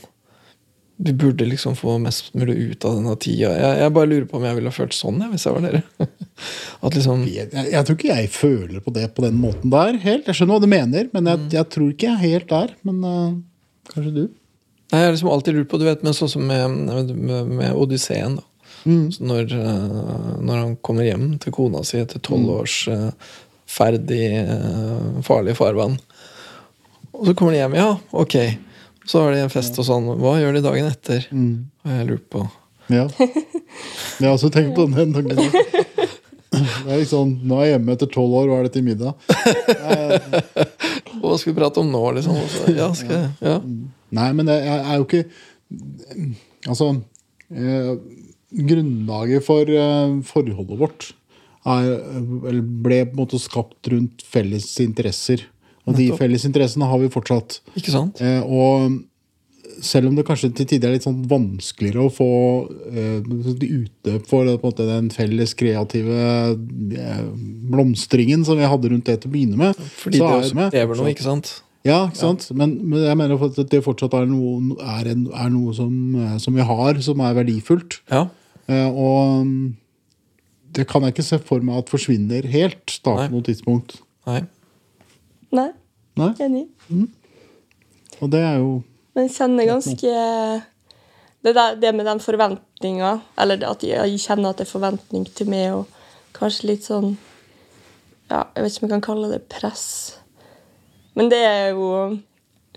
[0.97, 3.51] Vi burde liksom få mest mulig ut av denne tida.
[3.51, 5.65] Jeg, jeg bare lurer på om jeg ville ha følt sånn jeg, hvis jeg var
[5.65, 5.81] dere.
[6.87, 9.99] At liksom Jeg, jeg, jeg tror ikke jeg føler på det på den måten der
[10.05, 10.29] helt.
[10.29, 12.71] Jeg skjønner hva du mener, men jeg, jeg tror ikke jeg er helt der.
[12.87, 13.35] Men eh,
[13.93, 14.25] kanskje du?
[14.91, 16.75] Nei, jeg har liksom alltid lurt på, du vet, men sånn som med,
[17.15, 17.15] med,
[17.49, 18.45] med Odysseen, da.
[18.85, 23.07] Så når, eh, når han kommer hjem til kona si etter tolv års eh,
[23.65, 25.97] ferd i eh, farlig farvann.
[27.15, 28.35] Og så kommer de hjem, ja, ok.
[29.09, 30.11] Så har de en fest og sånn.
[30.21, 31.25] Hva gjør de dagen etter?
[31.85, 32.45] Har jeg lurt på.
[32.93, 33.07] Ja.
[33.09, 35.15] Jeg har også tenkt på den.
[36.55, 39.11] Det er liksom, Nå er jeg hjemme etter tolv år, hva er det til middag?
[41.25, 42.35] Hva skal vi prate om nå, liksom?
[42.75, 43.55] Ja, skal ja.
[44.15, 45.23] Nei, men det er er jo ikke
[46.69, 46.91] Altså
[47.49, 47.91] eh,
[48.55, 51.09] Grunnlaget for eh, forholdet vårt
[51.65, 51.87] er,
[52.45, 55.41] eller ble på en måte skapt rundt felles interesser.
[55.89, 57.59] Og de felles interessene har vi fortsatt.
[57.73, 58.21] Ikke sant?
[58.21, 58.99] Eh, og
[59.83, 62.27] selv om det kanskje til tider er litt sånn vanskeligere å få
[62.91, 66.19] eh, utløp for på en måte, den felles kreative
[66.55, 67.21] eh,
[67.71, 70.69] blomstringen som vi hadde rundt det til å begynne med Fordi så det er- også
[70.75, 71.51] krever noe, ikke sant?
[71.85, 72.47] ja, ikke sant?
[72.57, 76.37] Men, men jeg mener at det fortsatt er noe, er en, er noe som, eh,
[76.41, 77.99] som vi har, som er verdifullt.
[78.09, 78.23] Ja.
[78.67, 79.75] Eh, og mm,
[80.75, 83.99] det kan jeg ikke se for meg at forsvinner helt da, på noe tidspunkt.
[84.25, 84.41] Nei.
[85.55, 85.69] Nei,
[86.17, 86.31] Nei?
[86.41, 86.65] enig.
[88.23, 88.73] Og det er jo
[89.15, 90.13] Men jeg kjenner ganske
[91.45, 95.49] Det, der, det med den forventninga, eller at jeg, kjenner at det er forventning til
[95.51, 97.11] meg, og kanskje litt sånn
[98.31, 99.85] ja, Jeg vet ikke om jeg kan kalle det press.
[101.13, 101.91] Men det er jo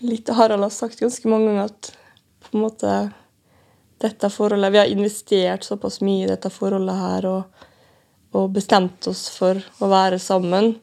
[0.05, 1.91] litt Harald har sagt ganske mange ganger at
[2.45, 2.93] på en måte
[3.99, 7.65] dette forholdet Vi har investert såpass mye i dette forholdet her og,
[8.37, 10.75] og bestemte oss for å være sammen.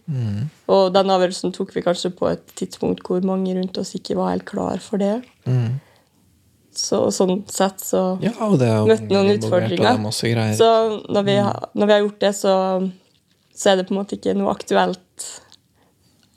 [0.71, 4.33] Og den avgjørelsen tok vi kanskje på et tidspunkt hvor mange rundt oss ikke var
[4.33, 5.19] helt klar for det.
[5.45, 5.75] Mm.
[6.75, 8.33] Så sånn sett så Ja,
[8.89, 9.85] Møtte noen utfordringer.
[10.41, 10.55] er.
[10.57, 10.71] Så
[11.07, 12.55] når vi, har, når vi har gjort det, så,
[13.55, 15.29] så er det på en måte ikke noe aktuelt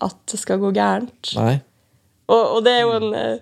[0.05, 1.33] at det skal gå gærent.
[2.29, 3.41] Og, og det er jo en eh,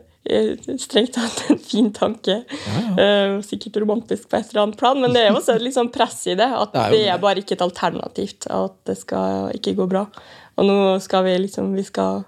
[0.83, 2.39] strengt tatt en fin tanke.
[2.99, 6.27] Eh, sikkert romantisk på et eller annet plan, men det er også litt sånn press
[6.27, 6.49] i det.
[6.51, 8.47] At Det er er, bare ikke et alternativt.
[8.51, 10.07] At det skal ikke gå bra.
[10.57, 12.25] Og nå skal vi liksom Vi skal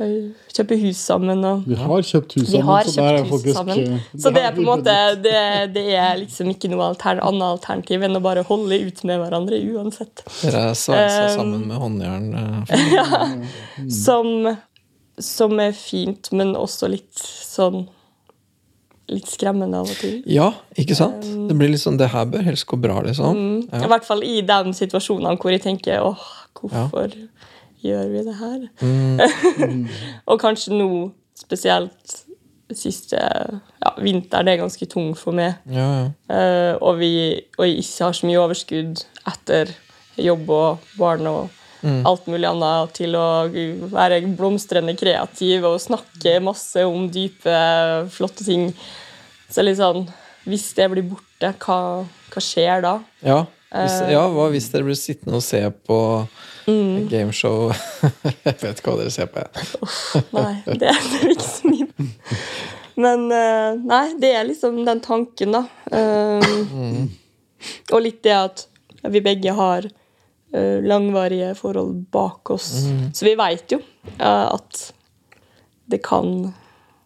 [0.00, 2.66] eh, kjøpe hus sammen og Vi har kjøpt hus vi sammen.
[2.68, 3.96] har så er kjøpt hus faktisk, sammen.
[3.98, 4.94] eh, Så det er på en måte
[5.26, 5.34] Det,
[5.74, 9.58] det er liksom ikke noe altern, annet alternativ enn å bare holde ut med hverandre
[9.74, 10.22] uansett.
[10.42, 12.30] Dere er sveisa Um, sammen med håndjern.
[12.96, 13.08] ja,
[13.90, 14.32] Som,
[15.20, 17.86] som er fint, men også litt sånn
[19.12, 20.12] Litt skremmende av og til.
[20.30, 20.46] Ja,
[20.78, 21.26] ikke sant?
[21.26, 23.40] Det blir litt sånn Det her bør helst gå bra, liksom.
[23.66, 26.22] I hvert fall i de situasjonene hvor jeg tenker åh,
[26.56, 27.10] hvorfor
[27.82, 28.60] gjør vi det her?
[28.80, 29.82] Mm.
[30.30, 30.88] og kanskje nå
[31.36, 32.22] spesielt
[32.78, 35.58] siste ja, vinter, det er ganske tung for meg.
[35.68, 36.04] Ja, ja.
[36.32, 37.12] Eh, og, vi,
[37.58, 39.74] og jeg ikke har så mye overskudd etter
[40.20, 43.24] jobb og barn og alt mulig annet til å
[43.92, 47.56] være blomstrende kreativ og snakke masse om dype,
[48.14, 48.68] flotte ting.
[49.50, 50.06] Så sånn
[50.46, 52.96] Hvis det blir borte, hva, hva skjer da?
[53.22, 54.10] Ja, hvis, Eh.
[54.12, 56.28] ja, hva hvis dere blir sittende og se på
[56.66, 57.08] Mm.
[57.10, 57.72] gameshow
[58.44, 59.40] Jeg vet ikke hva dere ser på.
[59.42, 60.22] jeg.
[60.32, 61.88] Nei, det er ikke så mye.
[63.02, 65.64] Men eh, nei, det er liksom den tanken, da.
[65.90, 67.08] Eh,
[67.92, 68.66] Og litt det at
[69.10, 69.88] vi begge har
[70.84, 72.84] langvarige forhold bak oss.
[73.16, 73.78] Så vi veit jo
[74.18, 74.92] eh, at
[75.92, 76.52] det kan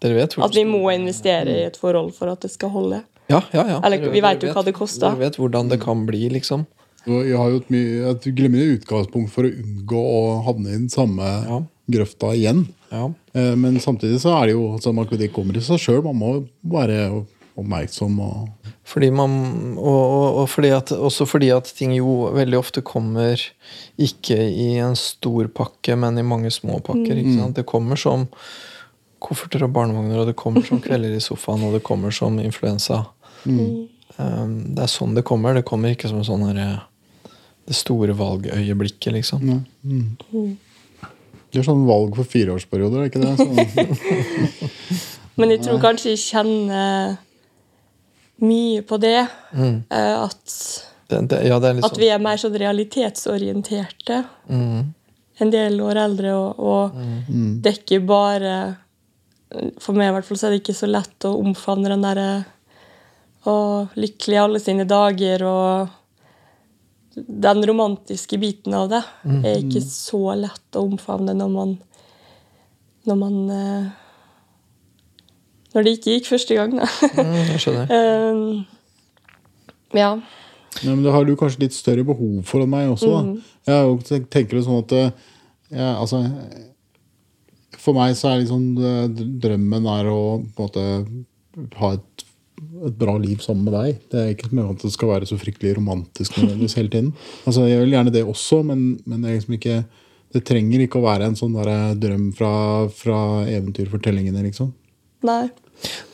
[0.03, 2.99] Dere vet At vi må investere i et forhold for at det skal holde.
[3.33, 3.79] Ja, ja, ja.
[3.83, 5.09] Eller, vi vet jo hva det koster.
[5.09, 6.67] Dere vet hvordan det kan bli, liksom.
[7.07, 10.91] Jeg har jo et mye et glimrende utgangspunkt for å unngå å havne i den
[10.91, 11.61] samme Ja.
[11.89, 12.67] grøfta igjen.
[12.91, 13.07] Ja.
[13.33, 16.03] Eh, Men samtidig så er det jo altså, man, kommer i seg sjøl.
[16.03, 17.25] Man må være
[17.57, 18.49] oppmerksom og
[18.87, 19.33] Fordi man,
[19.81, 23.41] og, og, og fordi at, også fordi at ting jo veldig ofte kommer
[23.99, 27.17] ikke i en stor pakke, men i mange små pakker.
[27.17, 27.57] Ikke sant?
[27.57, 28.29] Det kommer som
[29.27, 32.97] kofferter og barnevogner, og det kommer som kvelder i sofaen, og det kommer som influensa.
[33.47, 35.55] Um, det er sånn det kommer.
[35.57, 36.45] Det kommer ikke som sånn
[37.67, 39.41] Det store valgøyeblikket, liksom.
[39.51, 39.59] ja.
[39.83, 40.57] mm.
[41.51, 43.35] Det er sånn valg for fireårsperioder, er ikke det?
[43.41, 43.47] Så,
[45.41, 47.17] Men jeg tror kanskje jeg kjenner
[48.43, 49.27] mye på det.
[49.91, 50.57] eh, At
[51.09, 54.25] Det, det, ja, det er litt At vi er mer sånn realitetsorienterte.
[55.39, 56.91] En del år eldre, og, og
[57.63, 58.55] det er ikke bare
[59.81, 62.31] For meg i hvert fall så er det ikke så lett å omfavne den derre
[63.47, 65.93] og lykkelig i alle sine dager og
[67.15, 69.03] den romantiske biten av det
[69.47, 71.77] er ikke så lett å omfavne når man
[73.07, 73.87] Når man eh,
[75.77, 76.87] Når det ikke gikk første gang, da.
[76.89, 77.91] mm, Jeg skjønner.
[77.93, 78.65] um,
[80.03, 80.11] ja.
[80.83, 83.11] Ja, men det har du kanskje litt større behov for enn meg også.
[83.13, 83.75] Da.
[84.09, 85.27] Jeg tenker jo det sånn at eh,
[85.77, 86.21] ja, altså,
[87.81, 90.21] For meg så er liksom eh, drømmen er å
[90.57, 92.25] på en måte ha et,
[92.89, 94.01] et bra liv sammen med deg.
[94.13, 97.13] Det er ikke med at det skal være så fryktelig romantisk nødvendigvis hele tiden.
[97.45, 99.79] Altså, jeg vil gjerne det også, men, men det, er liksom ikke,
[100.37, 101.57] det trenger ikke å være en sånn
[102.01, 102.53] drøm fra,
[102.93, 104.75] fra eventyrfortellingene, liksom.
[105.27, 105.47] Nei.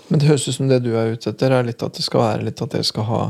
[0.08, 2.20] Men det høres ut som det du er ute etter, er litt at det skal
[2.20, 3.20] være litt at dere skal ha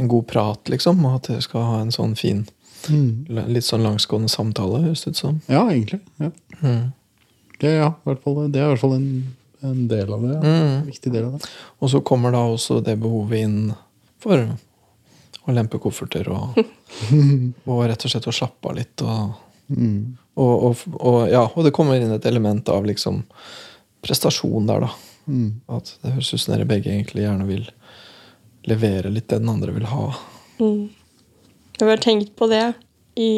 [0.00, 1.02] en god prat, liksom.
[1.04, 2.46] Og at dere skal ha en sånn fin
[2.90, 3.28] Mm.
[3.54, 5.36] Litt sånn langsgående samtale, høres det ut som.
[5.46, 6.00] Ja, egentlig.
[6.18, 6.32] Ja.
[6.64, 6.88] Mm.
[7.60, 9.04] Det, ja, fall, det er i hvert fall en,
[9.62, 10.32] en del av det.
[10.34, 10.40] Ja.
[10.42, 10.72] Mm.
[10.80, 11.50] En viktig del av det.
[11.78, 13.70] Og så kommer da også det behovet inn
[14.18, 14.48] for
[15.46, 16.58] å lempe kofferter og,
[17.70, 19.06] og rett og slett å slappe av litt.
[19.06, 19.38] Og,
[19.72, 20.18] Mm.
[20.36, 23.22] og, og, og, ja, og det kommer inn et element av liksom
[24.04, 24.90] prestasjon der, da.
[25.28, 25.60] Mm.
[25.68, 27.68] At det høres ut som dere begge egentlig gjerne vil
[28.68, 30.08] levere litt det den andre vil ha.
[30.60, 30.90] Mm.
[31.78, 32.74] Jeg har tenkt på det
[33.18, 33.28] i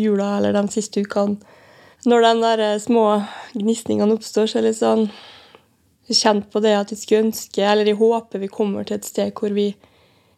[0.00, 1.38] jula eller de siste ukene.
[2.08, 3.04] Når de der eh, små
[3.54, 5.06] gnisningene oppstår, så er det litt sånn
[6.12, 9.30] Kjent på det at vi skulle ønske, eller jeg håper vi kommer til et sted
[9.38, 9.68] hvor vi,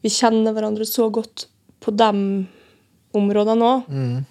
[0.05, 1.47] vi kjenner hverandre så godt
[1.83, 2.11] på de
[3.17, 4.27] områdene òg, Mm.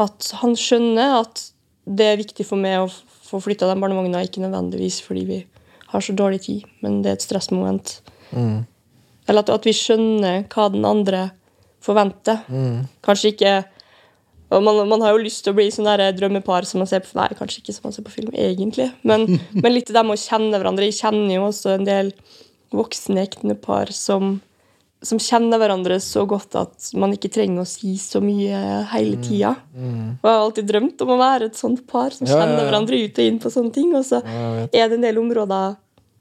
[0.00, 1.44] at han skjønner at
[1.86, 2.88] det er viktig for meg å
[3.28, 5.38] få flytta den barnevogna, ikke nødvendigvis fordi vi
[5.92, 7.98] har så dårlig tid, men det er et stressmoment.
[8.30, 8.66] Mm.
[9.28, 11.28] Eller at, at vi skjønner hva den andre
[11.84, 12.42] forventer.
[12.48, 12.86] Mm.
[13.04, 13.58] Kanskje ikke
[14.48, 17.02] og man, man har jo lyst til å bli sånn der drømmepar som man ser
[17.04, 18.88] på Nei, kanskje ikke som man ser på film, egentlig.
[19.04, 19.26] Men,
[19.62, 20.88] men litt det med å kjenne hverandre.
[20.88, 22.12] Jeg kjenner jo også en del
[22.72, 24.38] voksne ektepar som,
[25.02, 29.52] som kjenner hverandre så godt at man ikke trenger å si så mye hele tida.
[29.78, 32.30] Og jeg har alltid drømt om å være et sånt par som Mm.
[32.30, 32.70] Ja, ja, kjenner ja.
[32.70, 33.94] hverandre ut og inn på sånne ting.
[33.94, 35.76] Og så Ja, er det en del områder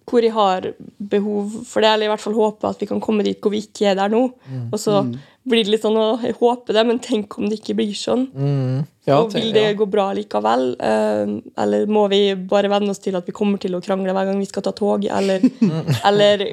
[0.07, 3.25] hvor jeg har behov for det, eller i hvert fall håper at vi kan komme
[3.27, 4.29] dit hvor vi ikke er der nå.
[4.47, 4.69] Mm.
[4.71, 5.01] Og så
[5.47, 8.25] blir det litt sånn å håpe det, men tenk om det ikke blir sånn.
[8.31, 8.85] Mm.
[9.07, 9.75] Ja, og vil det ja.
[9.79, 10.63] gå bra likevel?
[10.83, 14.27] Eh, eller må vi bare venne oss til at vi kommer til å krangle hver
[14.27, 15.05] gang vi skal ta tog?
[15.07, 15.43] Eller,
[16.09, 16.43] eller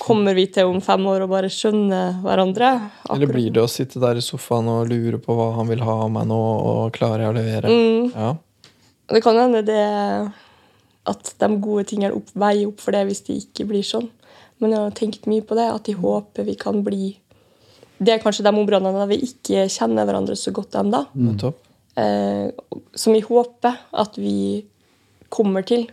[0.00, 2.74] kommer vi til om fem år å bare skjønne hverandre?
[3.12, 6.02] Eller blir det å sitte der i sofaen og lure på hva han vil ha
[6.04, 7.72] av meg nå, og klarer jeg å levere?
[7.72, 8.12] Mm.
[8.12, 8.34] Ja.
[9.08, 9.88] Det kan hende det
[11.08, 14.08] at de gode tingene opp, veier opp for det hvis det ikke blir sånn.
[14.58, 17.16] Men jeg har tenkt mye på det, at jeg håper vi kan bli
[17.98, 21.00] Det er kanskje de områdene der vi ikke kjenner hverandre så godt ennå.
[21.18, 21.38] Mm.
[21.98, 24.66] Eh, som jeg håper at vi
[25.34, 25.88] kommer til.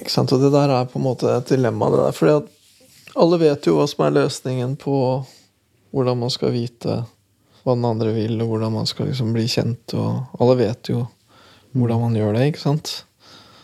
[0.00, 0.32] Ikke sant?
[0.34, 1.90] Og det der er på en måte et dilemma.
[1.90, 4.96] det der, fordi at alle vet jo hva som er løsningen på
[5.94, 7.00] hvordan man skal vite
[7.64, 9.94] hva den andre vil, og hvordan man skal liksom bli kjent.
[9.94, 11.04] og Alle vet jo
[11.76, 12.92] hvordan man gjør det, ikke sant?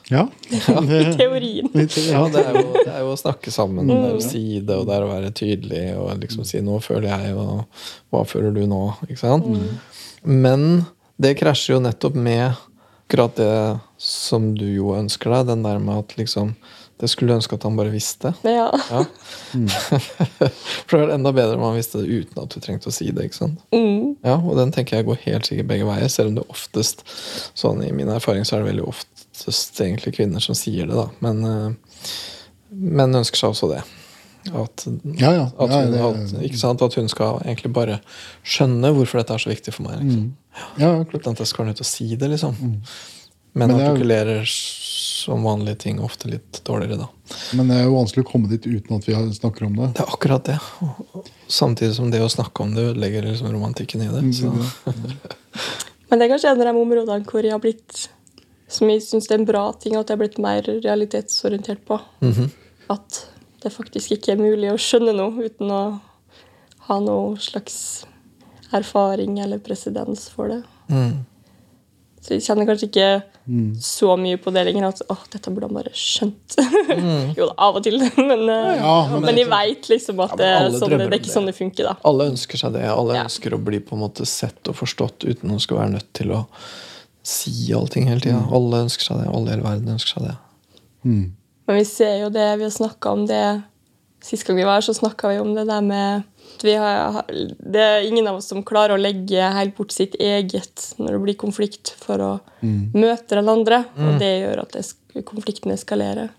[0.08, 0.28] Ja.
[0.50, 0.60] I
[1.18, 1.70] teorien.
[1.74, 4.76] Ja, det er, jo, det er jo å snakke sammen, det er å si det,
[4.76, 7.64] og det er å være tydelig og liksom si 'nå føler jeg', og
[8.12, 8.94] 'hva føler du nå'?
[9.08, 9.50] ikke sant?
[10.22, 10.86] Men
[11.18, 12.52] det krasjer jo nettopp med
[13.06, 16.54] akkurat det som du jo ønsker deg, den der med at liksom
[16.98, 18.30] Det skulle du ønske at han bare visste.
[18.42, 18.70] Ja.
[18.88, 19.02] Ja.
[20.88, 23.10] For det er enda bedre om han visste det uten at du trengte å si
[23.12, 23.26] det.
[23.28, 23.60] ikke sant?
[23.68, 24.16] Mm.
[24.24, 27.04] Ja, Og den tenker jeg går helt sikkert begge veier, selv om det oftest
[27.52, 28.86] sånn i min erfaring så er det veldig
[29.36, 31.08] oftest egentlig kvinner som sier det, da.
[31.20, 32.00] Men eh,
[32.72, 33.82] menn ønsker seg også det.
[34.54, 34.84] At,
[35.18, 35.44] Ja, ja.
[35.58, 36.82] at, Ja, hun, det- at, ikke sant?
[36.82, 38.00] at hun skal egentlig bare
[38.46, 40.00] skjønne hvorfor dette er så viktig for meg.
[40.04, 40.36] Liksom.
[40.78, 41.26] ja, klart.
[41.26, 42.56] At jeg skal være nødt til å si det, liksom.
[43.56, 47.08] Men, Men er artikulerer som vanlige ting ofte litt dårligere, da.
[47.56, 49.88] Men det er jo vanskelig å komme dit uten at vi snakker om det.
[49.96, 50.58] Det er akkurat det.
[51.48, 54.22] Samtidig som det å snakke om det ødelegger liksom romantikken i det.
[54.36, 54.52] Så.
[56.10, 58.04] Men det er kanskje en av de områdene hvor jeg har blitt
[58.68, 62.00] Som jeg syns er en bra ting, at jeg har blitt mer realitetsorientert på.
[62.20, 62.50] Mhm.
[62.90, 63.26] At
[63.62, 66.00] det faktisk ikke er mulig å skjønne noe uten å
[66.88, 68.04] ha noe slags
[68.74, 70.62] erfaring eller presedens for det.
[70.90, 71.24] Mm.
[72.22, 73.08] Så jeg kjenner kanskje ikke
[73.82, 74.88] så mye på det lenger.
[74.88, 76.56] At åh, dette burde han bare skjønt.
[77.38, 77.98] jo, av og til.
[78.18, 81.12] Men, ja, Ja, men- men jeg veit liksom at Ja, det, er sånn, det, det
[81.12, 81.94] er ikke sånn det funker, da.
[82.04, 82.82] Alle ønsker seg det.
[82.90, 83.24] Alle Ja.
[83.28, 86.34] ønsker å bli på en måte sett og forstått uten å skulle være nødt til
[86.34, 86.42] å
[87.26, 88.42] si allting hele tida.
[88.54, 89.30] Alle ønsker seg det.
[89.32, 90.36] Alle i hele verden ønsker seg det.
[91.06, 91.24] Mm.
[91.66, 93.46] Men vi ser jo det, vi har snakka om det
[94.26, 96.22] Sist gang vi var her, så snakka vi om det der med
[96.64, 101.12] har, Det er ingen av oss som klarer å legge helt bort sitt eget når
[101.12, 102.30] det blir konflikt, for å
[102.96, 103.84] møte den andre.
[103.94, 104.78] Og det gjør at
[105.28, 106.32] konflikten eskalerer.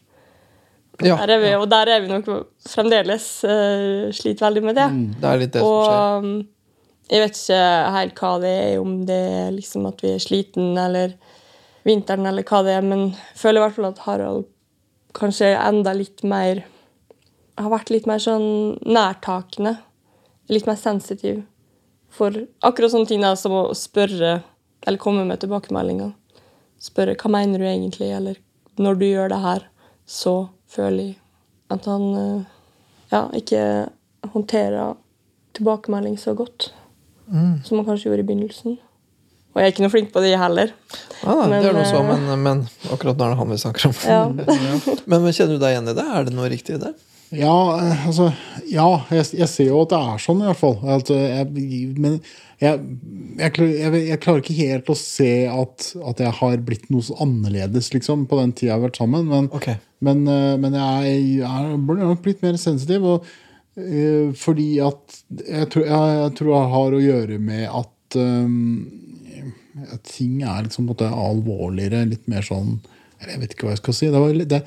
[1.06, 2.28] Ja, Der er vi, og der er vi nok
[2.66, 4.88] fremdeles uh, sliter veldig med det.
[5.22, 6.32] det er litt det som skjer.
[7.08, 7.64] Jeg vet ikke
[7.96, 11.16] helt hva det er, om det er liksom at vi er sliten eller
[11.88, 14.48] vinteren, eller hva det er, men jeg føler i hvert fall at Harald
[15.18, 16.66] kanskje enda litt mer
[17.58, 19.80] Har vært litt mer sånn nærtakende.
[20.54, 21.40] Litt mer sensitiv
[22.14, 24.36] for akkurat sånne ting som å spørre
[24.86, 26.12] eller komme med tilbakemeldinger.
[26.78, 28.38] Spørre hva mener du egentlig, eller
[28.78, 29.66] når du gjør det her,
[30.06, 30.36] så
[30.70, 31.18] føler jeg
[31.74, 32.46] at han eh,
[33.12, 33.64] ja, ikke
[34.36, 34.94] håndterer
[35.58, 36.70] tilbakemelding så godt
[37.66, 38.78] som man kanskje gjorde i begynnelsen.
[39.58, 40.72] Og jeg er ikke noe flink på det heller.
[41.26, 42.60] Ah, men, det er noe så, eh, men, men
[42.94, 43.96] akkurat nå er det han vi snakker om.
[44.06, 44.24] Ja.
[45.10, 46.04] Men, men kjenner du deg igjen i det?
[46.04, 46.92] Er det noe riktig i det?
[47.34, 48.28] Ja, eh, altså
[48.70, 50.78] Ja, jeg, jeg ser jo at det er sånn, i hvert fall.
[50.86, 51.48] Altså, jeg,
[51.98, 52.20] men
[52.62, 52.84] jeg,
[53.40, 57.18] jeg, jeg, jeg klarer ikke helt å se at, at jeg har blitt noe så
[57.26, 59.26] annerledes, liksom, på den tida jeg har vært sammen.
[59.32, 59.82] Men, okay.
[60.06, 60.22] men,
[60.62, 63.10] men jeg, jeg burde nok blitt mer sensitiv.
[63.16, 63.34] Og,
[64.42, 68.64] fordi at jeg tror, jeg, jeg tror jeg har å gjøre med at um,
[69.86, 72.80] at ting er liksom måte alvorligere, litt mer sånn
[73.18, 74.08] jeg vet ikke hva jeg skal si.
[74.14, 74.58] Det var, det,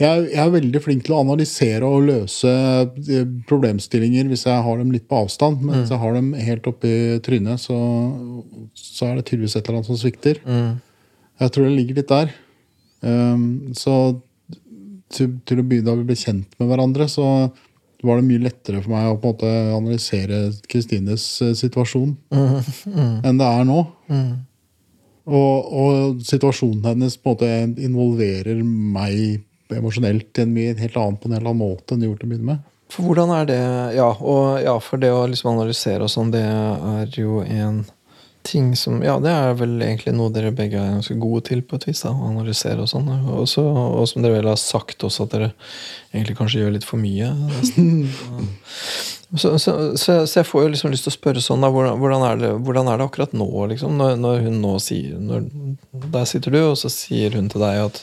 [0.00, 4.80] jeg, jeg er veldig flink til å analysere og løse eh, problemstillinger hvis jeg har
[4.80, 5.60] dem litt på avstand.
[5.62, 6.90] Men hvis jeg har dem helt oppi
[7.22, 7.78] trynet, så,
[8.74, 10.42] så er det tydeligvis et eller annet som svikter.
[11.38, 12.34] Jeg tror det ligger litt der.
[13.06, 13.46] Um,
[13.78, 13.94] så
[15.14, 17.28] til, til å begynne da vi ble kjent med hverandre, så
[18.06, 20.38] var det mye lettere for meg å på en måte analysere
[20.70, 23.82] Kristines eh, situasjon enn det er nå.
[25.30, 29.44] Og, og situasjonen hennes på en måte involverer meg
[29.76, 32.30] emosjonelt i en mye helt annen, på en helt annen måte enn det gjorde til
[32.30, 32.66] å begynne med.
[32.90, 33.60] For hvordan er det
[33.94, 37.84] Ja, og ja, for det å liksom analysere og sånn, det er jo en
[38.46, 41.76] ting som Ja, det er vel egentlig noe dere begge er ganske gode til, på
[41.78, 42.02] et vis.
[42.06, 43.08] da, analysere og sånn.
[43.30, 45.50] Og, som dere vel har sagt også, at dere
[46.12, 47.32] egentlig kanskje gjør litt for mye.
[49.38, 52.00] Så, så, så, så jeg får jo liksom lyst til å spørre sånn, da, hvordan,
[52.02, 53.92] hvordan, er det, hvordan er det akkurat nå, liksom?
[53.94, 55.44] Når, når hun nå sier når,
[56.10, 58.00] Der sitter du, og så sier hun til deg at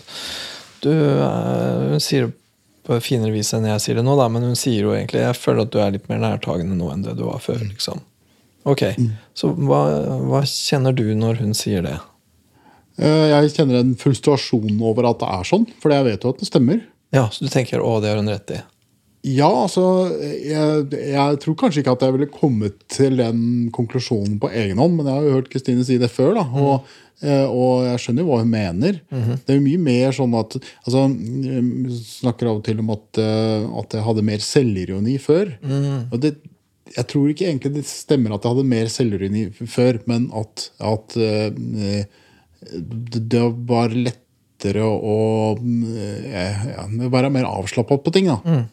[0.86, 2.38] du eh, Hun sier det
[2.88, 5.36] på finere vis enn jeg sier det nå, da, men hun sier jo egentlig Jeg
[5.36, 7.60] føler at du er litt mer nærtagende nå enn det du var før.
[7.66, 8.00] liksom.
[8.68, 8.84] Ok,
[9.38, 9.82] Så hva,
[10.28, 11.98] hva kjenner du når hun sier det?
[13.00, 16.42] Eh, Jeg kjenner en frustrasjon over at det er sånn, for jeg vet jo at
[16.42, 16.82] det stemmer.
[17.16, 18.64] Ja, Så du tenker 'å, det har hun rett i'?
[19.28, 19.84] Ja, altså
[20.22, 24.96] jeg, jeg tror kanskje ikke at jeg ville kommet til den konklusjonen på egen hånd,
[24.96, 26.44] men jeg har jo hørt Kristine si det før, da.
[26.56, 26.86] Og,
[27.24, 29.00] eh, og jeg skjønner jo hva hun mener.
[29.10, 30.56] Det er jo mye mer sånn at
[30.86, 31.08] altså,
[31.44, 35.52] jeg Snakker av og til om at, eh, at jeg hadde mer selvironi før.
[36.12, 36.36] Og det,
[36.96, 41.18] jeg tror ikke egentlig det stemmer at jeg hadde mer selvironi før, men at, at
[41.20, 42.08] eh,
[43.18, 45.20] det, var lettere å
[45.58, 48.32] eh, ja, være mer avslappa på ting.
[48.32, 48.66] da.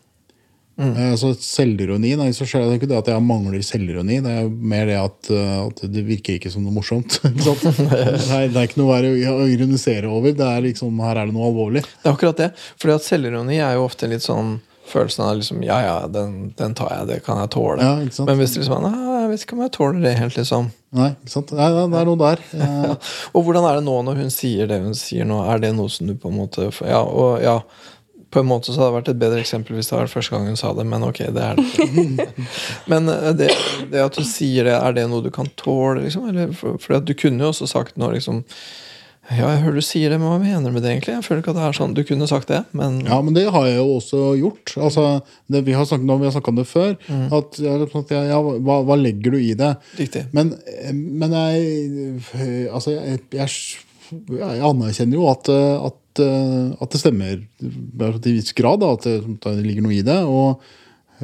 [0.76, 4.18] Eh, Så selvironi nei, så skjer det ikke det at jeg mangler selvironi.
[4.24, 7.20] Det er mer det at, eh, at det virker ikke som noe morsomt.
[7.32, 9.00] det, er, det er ikke noe
[9.30, 10.34] å ironisere over.
[10.34, 11.84] Det er liksom, her er det noe alvorlig.
[12.02, 12.52] Det er akkurat det.
[12.80, 14.56] For selvironi er jo ofte litt sånn
[14.88, 17.80] følelsen av liksom Ja, ja, den, den tar jeg, det kan jeg tåle.
[17.82, 18.24] Ja?
[18.26, 18.92] Men hvis det liksom Nei,
[19.24, 20.68] jeg vet ikke om jeg tåler det helt, liksom.
[20.94, 21.54] Nei, ikke sant?
[21.56, 22.44] Nei, det er noe der.
[23.34, 25.40] Og hvordan er det nå når hun sier det hun sier nå?
[25.48, 27.58] Er det noe som du på en måte Ja, og ja
[28.34, 30.48] på en måte så hadde det vært et bedre eksempel hvis det var første gang
[30.50, 32.24] hun sa det, men ok, det er det.
[32.90, 33.50] Men eh, det,
[33.92, 36.26] det at du sier det, er det noe du kan tåle, liksom?
[36.32, 38.42] Eller, for, for du kunne jo også sagt noe liksom
[39.32, 41.14] Ja, jeg hører du sier det, men hva mener du med det, egentlig?
[41.14, 41.94] Jeg føler ikke at det er sånn.
[41.96, 44.74] Du kunne sagt det, men Ja, men det har jeg jo også gjort.
[44.76, 45.04] Altså,
[45.48, 46.92] det, vi har snakket, vi har snakket om det før,
[47.38, 49.72] at, at ja, hva, hva legger du i det?
[49.96, 50.26] Riktig.
[50.36, 50.52] Men,
[50.92, 53.50] men jeg Altså, jeg, jeg,
[54.36, 55.48] jeg anerkjenner jo at,
[55.88, 56.24] at,
[56.84, 60.20] at det stemmer til en viss grad, da, at det, ligger noe i det.
[60.28, 60.64] Og,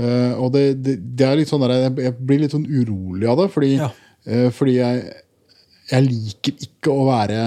[0.01, 3.43] eh, og det, det, er litt sånn der, jeg, jeg blir litt sånn urolig av
[3.45, 3.93] det, fordi, Ja.
[4.25, 5.11] eh, fordi jeg,
[5.91, 7.43] jeg liker ikke å være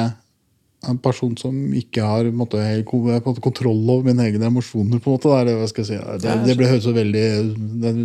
[0.90, 5.00] en person som ikke har på måte, kontroll over mine egne emosjoner.
[5.00, 5.32] på en måte.
[5.38, 5.98] Er jeg si.
[6.24, 7.26] det, det ble høres så veldig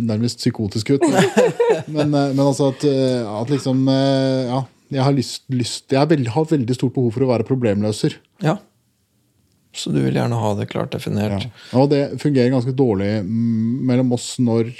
[0.07, 1.05] nærmest psykotisk ut.
[1.05, 1.29] Men,
[1.95, 6.01] men, eh, men altså at, eh, at liksom eh, Ja, jeg har lyst, lyst Jeg
[6.01, 8.17] har veldig, har veldig stort behov for å være problemløser.
[8.45, 8.57] Ja.
[9.75, 11.45] Så du vil gjerne ha det klart definert.
[11.77, 14.71] Og det fungerer ganske dårlig mm, mellom oss når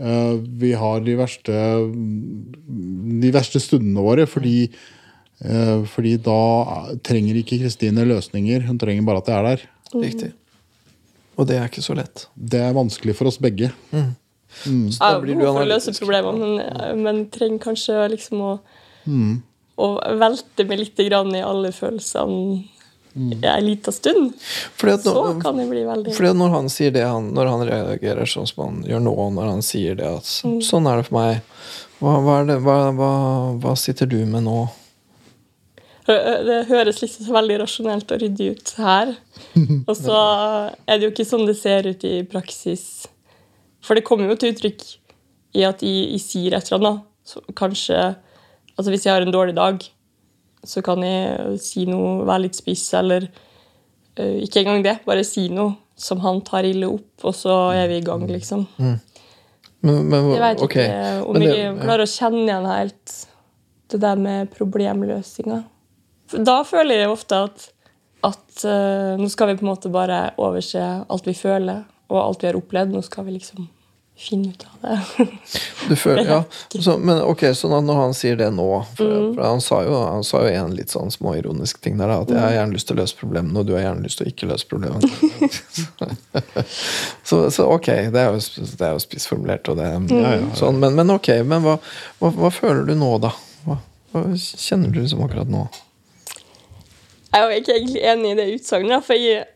[0.00, 1.58] uh, vi har de verste,
[3.22, 4.24] de verste stundene våre.
[4.30, 4.70] Fordi,
[5.90, 6.38] fordi da
[7.02, 9.64] trenger ikke Kristine løsninger, hun trenger bare at jeg er der.
[9.92, 10.32] Riktig.
[11.36, 12.26] Og det er ikke så lett.
[12.36, 13.72] Det er vanskelig for oss begge.
[13.90, 18.44] Så da blir du behov for å løse problemer, problemene, men, men trenger kanskje liksom
[18.44, 18.52] å,
[19.02, 19.40] Mm.
[19.82, 19.86] å
[20.20, 22.60] velte meg litt grann i alle følelsene
[23.16, 23.32] mm.
[23.42, 24.28] en liten stund.
[24.78, 27.50] Fordi at Så kan det bli veldig Fordi at når han sier det, han, når
[27.50, 31.08] han reagerer sånn som han gjør nå, når han sier det at sånn er det
[31.08, 31.42] for meg,
[31.98, 33.10] hva, hva, er det, hva, hva,
[33.62, 34.60] hva sitter du med nå?
[36.06, 39.14] Det høres liksom veldig rasjonelt og ryddig ut her.
[39.88, 40.18] Og så
[40.86, 43.06] er det jo ikke sånn det ser ut i praksis.
[43.82, 44.82] For det kommer jo til uttrykk
[45.58, 47.08] i at jeg, jeg sier et eller annet.
[47.22, 47.98] Så kanskje
[48.72, 49.82] Altså hvis jeg har en dårlig dag,
[50.64, 54.94] så kan jeg si noe, være litt spiss, eller uh, ikke engang det.
[55.04, 58.64] Bare si noe som han tar ille opp, og så er vi i gang, liksom.
[58.80, 60.86] Men, men, Jeg vet okay.
[60.86, 63.14] ikke om Men det- jeg klarer å kjenne igjen helt
[63.92, 65.60] det der med problemløsninga.
[66.32, 67.68] Da føler jeg ofte at,
[68.24, 72.42] at uh, nå skal vi på en måte bare overse alt vi føler, og alt
[72.42, 72.92] vi har opplevd.
[72.94, 73.68] Nå skal vi liksom
[74.22, 75.28] finne ut av det.
[75.88, 76.42] Du føler, ja.
[76.78, 79.32] Så, men ok, at når han sier det nå For, Mm.
[79.34, 82.36] for han, sa jo, han sa jo en litt sånn småironisk ting der, at jeg
[82.36, 82.42] Mm.
[82.44, 84.48] har gjerne lyst til å løse problemene, og du har gjerne lyst til å ikke
[84.52, 85.08] løse problemene.
[87.24, 88.38] så, så ok, det er jo,
[88.76, 90.52] det er jo spissformulert, og det Mm.
[90.56, 91.78] sånn, men, men ok, men hva,
[92.20, 93.32] hva, hva føler du nå, da?
[93.66, 93.78] Hva,
[94.12, 95.66] hva kjenner du liksom akkurat nå?
[97.32, 99.46] Jeg er jo ikke egentlig enig i det utsagnet, for jeg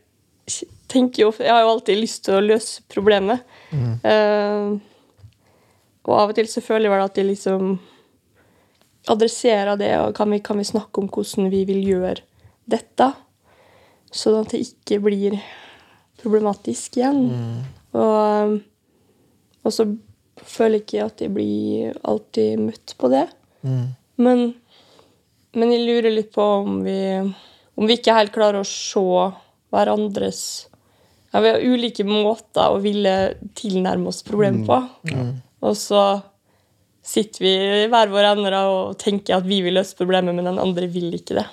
[0.87, 3.43] tenker jo Jeg har jo alltid lyst til å løse problemet.
[4.07, 4.77] Eh,
[6.07, 7.77] og av og til så føler jeg vel at jeg liksom
[9.11, 12.23] adresserer det, og kan vi, kan vi snakke om hvordan vi vil gjøre
[12.67, 13.11] dette?
[14.11, 15.35] Sånn at det ikke blir
[16.21, 17.21] problematisk igjen.
[17.95, 18.57] Og,
[19.63, 19.85] og så
[20.47, 23.25] føler jeg ikke at jeg blir alltid møtt på det.
[24.23, 24.53] Men,
[25.59, 26.97] men jeg lurer litt på om vi,
[27.77, 29.03] om vi ikke helt klarer å se
[29.73, 30.41] hverandres
[31.33, 33.13] ja, Vi har ulike måter å ville
[33.57, 34.79] tilnærme oss problemet på.
[35.67, 36.03] Og så
[37.07, 37.51] sitter vi
[37.83, 41.13] i hver vår ende og tenker at vi vil løse problemet, men den andre vil
[41.15, 41.45] ikke det.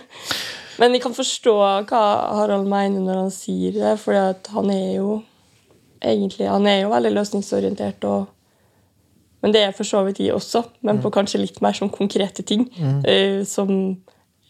[0.80, 1.56] men jeg kan forstå
[1.90, 2.04] hva
[2.38, 5.18] Harald mener når han sier det, for han er jo
[6.00, 8.04] egentlig han er jo veldig løsningsorientert.
[8.04, 8.28] og
[9.40, 12.44] men det er for så vidt jeg også, men på kanskje litt mer sånn konkrete
[12.44, 12.66] ting.
[13.08, 13.96] eh, som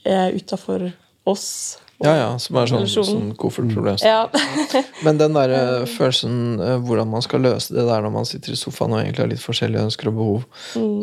[0.09, 0.91] er utafor
[1.29, 1.79] oss.
[2.01, 3.99] Ja, ja, som er sånn, sånn koffertproblem.
[4.01, 4.23] Ja.
[5.05, 8.55] Men den der eh, følelsen eh, hvordan man skal løse det der når man sitter
[8.55, 10.47] i sofaen og egentlig har litt forskjellige ønsker og behov,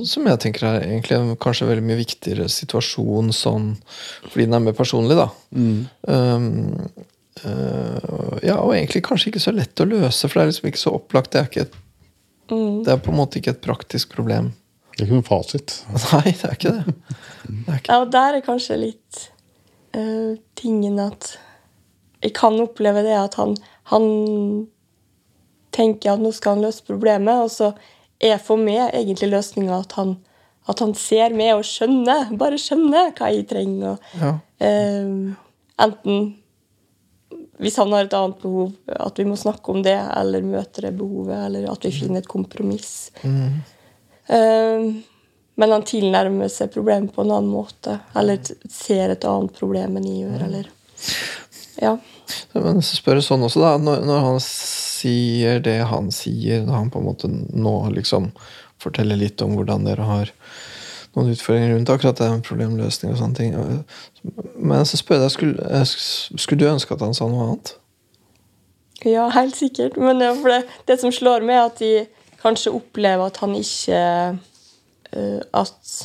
[0.10, 3.76] som jeg tenker er egentlig en kanskje veldig mye viktigere situasjon sånn
[4.24, 5.30] fordi den er mer personlig, da.
[5.54, 6.50] Um,
[7.46, 10.82] uh, ja, og egentlig kanskje ikke så lett å løse, for det er liksom ikke
[10.82, 11.36] så opplagt.
[11.36, 11.78] Det er, ikke et,
[12.50, 14.50] det er på en måte ikke et praktisk problem.
[14.98, 15.74] Det er ikke noen fasit.
[16.12, 16.96] Nei, det er ikke det.
[17.46, 17.92] det er ikke.
[17.92, 19.20] ja, og der er kanskje litt
[19.98, 21.36] uh, tingen at
[22.26, 23.54] Jeg kan oppleve det at han,
[23.92, 24.08] han
[25.76, 27.72] tenker at nå skal han løse problemet, og så
[28.18, 30.16] er for meg egentlig løsninga at han,
[30.66, 33.94] at han ser meg og skjønner, bare skjønner hva jeg trenger.
[33.94, 34.34] og Ja.
[34.66, 35.38] uh,
[35.86, 36.28] enten
[37.58, 40.92] hvis han har et annet behov, at vi må snakke om det, eller møte det
[40.98, 43.10] behovet, eller at vi finner et kompromiss.
[43.26, 43.56] Eh,
[44.28, 50.08] men han tilnærmer seg problemet på en annen måte, eller ser et annet problem enn
[50.10, 50.72] jeg gjør, eller
[51.78, 51.98] Ja.
[52.54, 53.76] Men så spør jeg sånn også, da.
[53.80, 58.32] Når, når han sier det han sier, når han på en måte nå liksom
[58.82, 60.34] forteller litt om hvordan dere har
[61.18, 63.56] noen utfordringer rundt akkurat det med problemløsning og sånne ting.
[64.58, 65.84] Men så spør jeg deg, skulle,
[66.38, 67.74] skulle du ønske at han sa noe annet?
[69.06, 69.98] Ja, helt sikkert.
[70.02, 71.92] Men det, det som slår meg, er at de
[72.48, 75.98] kanskje opplever at han ikke eh, At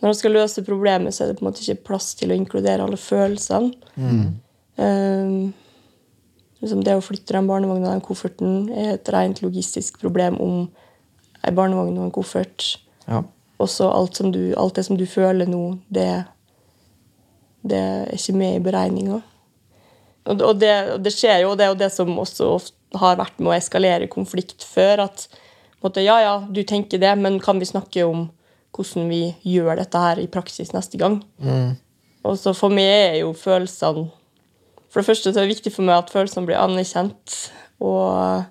[0.00, 2.36] når han skal løse problemet, så er det på en måte ikke plass til å
[2.36, 3.70] inkludere alle følelsene.
[4.76, 5.30] Eh,
[6.60, 10.66] liksom det å flytte den barnevogna og den kofferten er et rent logistisk problem om
[11.40, 12.66] ei barnevogn og en koffert.
[13.08, 13.22] Ja.
[13.62, 16.08] Også alt, alt det som du føler nå, det,
[17.64, 19.22] det er ikke med i beregninga.
[20.24, 23.18] Og, og, og det skjer jo, og det er jo det som også ofte har
[23.20, 25.06] vært med å eskalere konflikt før.
[25.08, 25.26] At
[25.84, 28.28] måtte, ja, ja, du tenker det, men kan vi snakke om
[28.74, 31.20] hvordan vi gjør dette her i praksis neste gang?
[32.24, 34.08] Og så for meg er jo følelsene
[34.90, 37.34] For det første så er det viktig for meg at følelsene blir anerkjent.
[37.82, 38.44] Og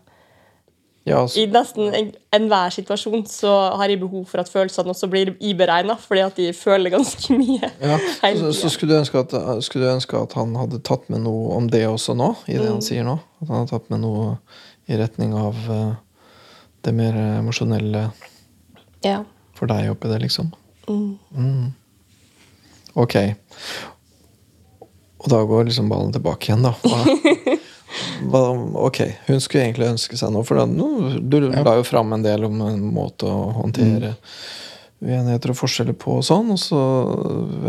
[1.06, 5.10] Ja, i altså, nesten en- enhver situasjon så har jeg behov for at følelsene også
[5.12, 7.72] blir iberegna, fordi at de føler ganske mye.
[7.82, 7.98] ja.
[8.40, 9.36] Så, så skulle, du ønske at,
[9.66, 12.30] skulle du ønske at han hadde tatt med noe om det også nå?
[12.48, 13.18] I det han sier nå?
[13.42, 14.38] At han hadde tatt med noe
[14.88, 15.94] i retning av uh,
[16.88, 18.06] det mer emosjonelle
[19.04, 19.20] Ja.
[19.60, 20.54] for deg oppi det, liksom?
[20.88, 21.18] Mm.
[21.36, 21.74] Mm.
[22.96, 23.16] Ok.
[25.24, 26.74] Og da går liksom ballen tilbake igjen, da.
[28.32, 30.66] Ok, hun skulle egentlig ønske seg noe, for da,
[31.20, 34.14] du la jo fram en del om en måte å håndtere
[35.04, 36.82] uenigheter og forskjeller på og sånn, og så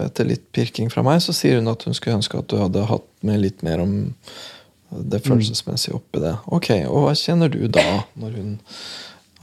[0.05, 2.87] etter litt pirking fra meg, så sier hun at hun skulle ønske at du hadde
[2.87, 3.97] hatt med litt mer om
[4.95, 6.37] det følelsesmessige oppi det.
[6.55, 8.53] Ok, og hva kjenner du da, når hun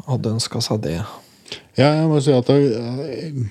[0.08, 1.00] hadde ønska seg det?
[1.76, 3.50] Ja, jeg må si at jeg,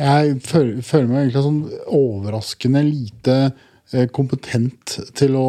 [0.00, 1.60] jeg føler, føler meg egentlig sånn
[1.96, 3.66] overraskende lite eh,
[4.14, 5.46] kompetent til å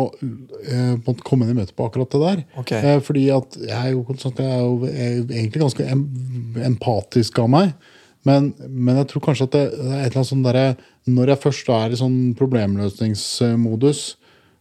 [0.65, 2.43] eh, komme inn i møte på akkurat det der.
[2.63, 2.79] Okay.
[2.81, 6.05] Eh, fordi at jeg er jo, jeg er jo jeg er egentlig ganske em,
[6.71, 7.75] empatisk av meg.
[8.25, 10.65] Men, men jeg tror kanskje at det, det er et eller annet sånn derre
[11.09, 14.01] Når jeg først er i sånn problemløsningsmodus,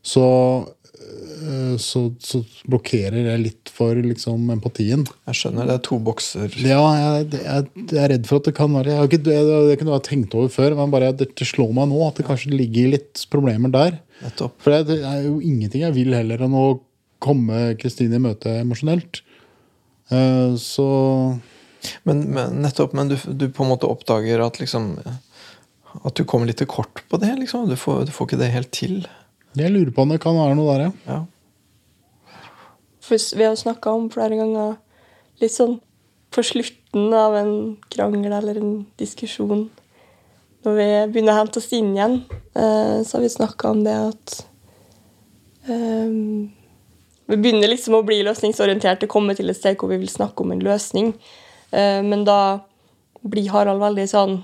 [0.00, 0.28] så,
[0.64, 0.79] eh,
[1.80, 5.06] så, så blokkerer det litt for liksom, empatien.
[5.30, 6.52] Jeg skjønner, det er to bokser.
[6.60, 9.38] Ja, jeg, jeg, jeg er redd for at det kan være Jeg har ikke, det,
[9.70, 12.26] det kunne jeg tenkt over før, men bare det, det slår meg nå at det
[12.28, 13.98] kanskje ligger litt problemer der.
[14.20, 14.58] Nettopp.
[14.60, 16.66] For det, det er jo ingenting jeg vil heller enn å
[17.20, 19.22] komme Kristine i møte emosjonelt.
[20.10, 20.86] Uh, så
[22.04, 26.50] Men, men nettopp, men du, du på en måte oppdager at liksom At du kommer
[26.50, 27.68] litt til kort på det, liksom.
[27.70, 28.98] Du får, du får ikke det helt til.
[29.58, 30.92] Jeg lurer på om det kan være noe der, ja.
[31.10, 31.20] Ja.
[33.10, 34.76] Vi har snakka om flere ganger
[35.40, 35.80] litt sånn
[36.30, 37.52] på slutten av en
[37.90, 39.64] krangel eller en diskusjon
[40.62, 42.20] Når vi begynner å hente oss inn igjen,
[42.54, 44.34] eh, så har vi snakka om det at
[45.66, 46.50] um,
[47.26, 50.52] Vi begynner liksom å bli løsningsorienterte, komme til et sted hvor vi vil snakke om
[50.52, 51.14] en løsning.
[51.72, 52.60] Eh, men da
[53.22, 54.40] blir Harald veldig sånn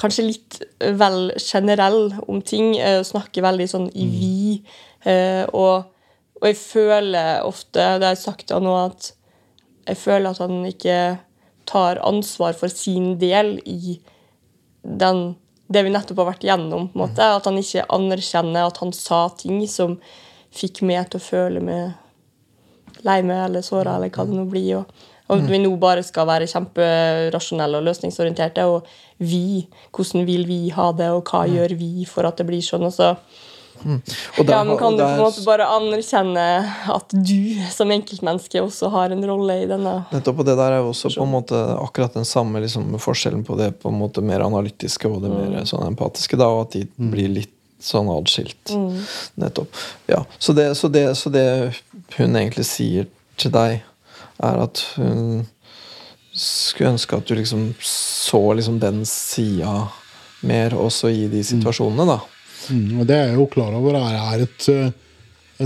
[0.00, 2.76] Kanskje litt vel generell om ting.
[2.78, 4.62] eh, Snakker veldig sånn i vi.
[5.04, 5.84] eh, Og,
[6.40, 9.12] og jeg føler ofte, det har jeg sagt til han nå, at
[9.90, 11.18] jeg føler at han ikke
[11.66, 14.00] tar ansvar for sin del i
[14.82, 15.36] den,
[15.68, 16.90] det vi nettopp har vært gjennom.
[16.94, 17.20] måte.
[17.22, 19.98] At han ikke anerkjenner at han sa ting som
[20.50, 24.80] fikk meg til å føle meg lei meg eller såra, eller hva det nå blir.
[24.80, 28.66] Og, og at vi nå bare skal være kjemperasjonelle og løsningsorienterte.
[28.66, 28.88] Og
[29.22, 32.88] vi, hvordan vil vi ha det, og hva gjør vi for at det blir sånn?
[32.88, 33.14] Og så
[33.80, 36.42] Og der ja, men kan og du på en måte bare anerkjenne
[36.92, 40.82] at du som enkeltmenneske også har en rolle i denne Nettopp, og det der er
[40.82, 44.20] jo også på en måte akkurat den samme liksom, forskjellen på det på en måte
[44.20, 48.74] mer analytiske og det mer sånn empatiske, da, og at de blir litt sånn atskilt.
[49.40, 49.80] Nettopp.
[50.10, 51.46] Ja, så det, så, det, så det
[52.18, 53.08] hun egentlig sier
[53.40, 53.80] til deg,
[54.42, 55.46] er at hun
[56.32, 59.88] skulle ønske at du liksom så liksom den sida
[60.46, 62.20] mer også i de situasjonene, da.
[62.70, 64.92] Mm, og det er jeg jo klar over er, er et, eh,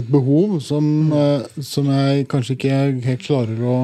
[0.01, 3.77] et behov som, eh, som jeg kanskje ikke helt klarer å,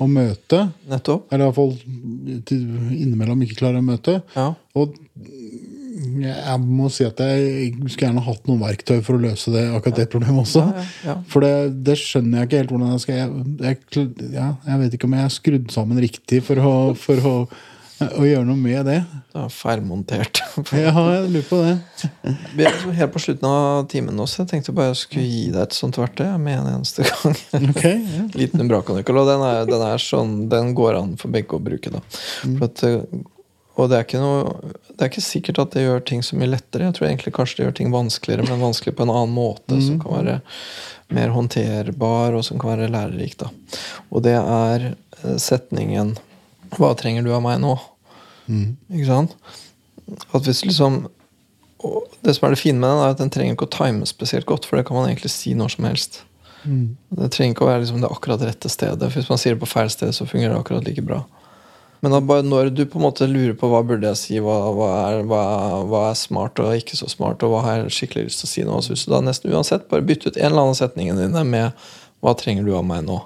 [0.00, 0.64] å møte.
[0.90, 1.28] Nettopp.
[1.30, 2.64] Eller i hvert fall til-
[2.96, 4.22] innimellom ikke klarer å møte.
[4.34, 4.48] Ja.
[4.74, 4.96] Og
[6.00, 9.98] jeg må si at jeg skulle gjerne hatt noen verktøy for å løse det, akkurat
[10.00, 10.62] det problemet også.
[10.64, 11.16] Ja, ja, ja.
[11.32, 11.54] For det,
[11.86, 13.32] det skjønner jeg ikke helt hvordan jeg skal Jeg,
[13.66, 17.34] jeg, ja, jeg vet ikke om jeg er skrudd sammen riktig for å, for å,
[18.08, 19.00] å gjøre noe med det.
[19.30, 20.40] Det er feilmontert.
[20.74, 21.74] Ja, jeg lurer på det.
[22.56, 25.26] Vi er liksom helt på slutten av timen nå, så jeg tenkte bare jeg skulle
[25.28, 27.36] gi deg et sånt verktøy med en eneste gang.
[27.74, 28.24] Okay, ja.
[28.40, 29.20] Liten Umbraco-nøkkel.
[29.20, 32.02] Og den er, den er sånn Den går an for begge å bruke, da.
[32.08, 33.04] For at, eh,
[33.80, 36.50] og det er ikke noe Det er ikke sikkert at det gjør ting så mye
[36.52, 36.88] lettere.
[36.88, 40.00] Jeg tror egentlig kanskje det gjør ting vanskeligere, men vanskelig på en annen måte, som
[40.02, 40.34] kan være
[41.16, 43.48] mer håndterbar, og som kan være lærerik, da.
[44.12, 46.18] Og det er eh, setningen
[46.70, 47.78] 'Hva trenger du av meg nå?'
[48.92, 49.34] Ikke sant?
[50.34, 51.06] At hvis liksom
[52.22, 54.44] Det som er det fine med den, er at den trenger ikke å time spesielt
[54.44, 56.22] godt, for det kan man egentlig si når som helst.
[57.08, 59.00] Det trenger ikke å være liksom det akkurat rette stedet.
[59.00, 61.22] for Hvis man sier det på feil sted, så fungerer det akkurat like bra.
[62.00, 64.56] Men da, bare når du på en måte lurer på hva burde jeg si, hva,
[64.76, 65.40] hva, er, hva,
[65.88, 68.52] hva er smart og ikke så smart, og hva har jeg skikkelig lyst til å
[68.54, 71.20] si nå, så hvis du da nesten uansett bare bytte ut en eller annen setningen
[71.20, 71.88] dine med
[72.20, 73.20] 'Hva trenger du av meg nå?'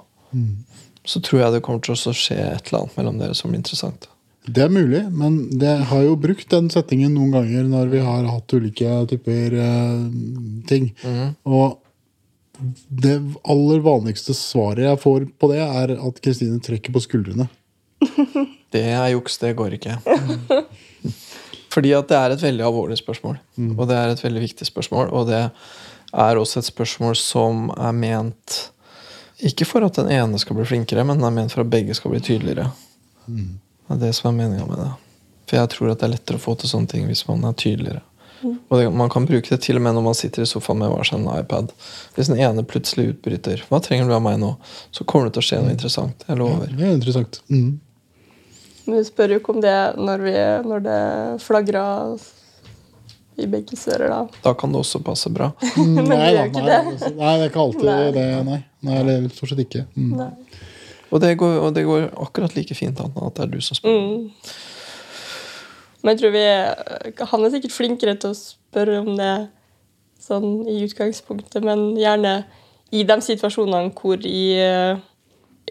[1.05, 3.61] så tror jeg det kommer til å skje et eller annet mellom dere som blir
[3.61, 4.07] interessant.
[4.45, 8.27] Det er mulig, men jeg har jo brukt den setningen noen ganger når vi har
[8.29, 10.03] hatt ulike typer eh,
[10.69, 10.91] ting.
[11.49, 11.79] Og
[12.89, 17.49] det aller vanligste svaret jeg får på det, er at Kristine trekker på skuldrene.
[18.73, 19.97] Det er juks, det går ikke.
[21.75, 23.37] Fordi at det er et veldig alvorlig spørsmål.
[23.75, 25.11] Og det er et veldig viktig spørsmål.
[25.11, 25.41] Og det
[26.15, 28.71] er også et spørsmål som er ment
[29.43, 31.95] ikke for at den ene skal bli flinkere, men den er ment for at begge
[31.97, 32.69] skal bli tydeligere.
[33.27, 34.91] Det er det som er meninga med det.
[35.49, 37.57] For jeg tror at det er lettere å få til sånne ting hvis man er
[37.59, 38.01] tydeligere.
[38.45, 40.91] Og det, man kan bruke det til og med når man sitter i sofaen med
[40.91, 41.71] hver sin iPad.
[42.15, 44.55] Hvis den ene plutselig utbryter 'Hva trenger du av meg nå?'
[44.91, 46.25] så kommer det til å skje noe interessant.
[46.27, 46.67] Jeg lover.
[46.67, 47.41] Det er interessant.
[47.49, 47.79] Mm.
[48.85, 50.33] Men vi spør jo ikke om det når, vi,
[50.69, 50.99] når det
[51.43, 52.19] flagrer
[53.35, 54.41] i begge sører, da.
[54.45, 55.49] Da kan det også passe bra.
[55.75, 56.77] Men Nei, da, nei, det.
[56.93, 58.11] altså, nei, det er ikke alltid Nei.
[58.15, 58.27] det.
[58.47, 59.83] Nei, nei eller stort sett ikke.
[59.97, 60.21] Mm.
[61.11, 63.77] Og det går, og det går akkurat like fint an at det er du som
[63.77, 63.97] spør.
[63.99, 64.29] Mm.
[66.05, 66.45] Men jeg tror vi
[67.31, 69.33] Han er sikkert flinkere til å spørre om det
[70.21, 72.39] sånn i utgangspunktet, men gjerne
[72.95, 75.01] i de situasjonene hvor i eh,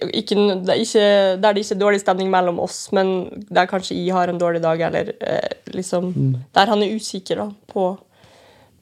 [0.03, 0.35] ikke,
[0.67, 1.05] det er ikke,
[1.41, 4.63] Der det ikke er dårlig stemning mellom oss, men der kanskje jeg har en dårlig
[4.63, 6.11] dag, eller eh, liksom
[6.55, 7.93] Der han er usikker da, på,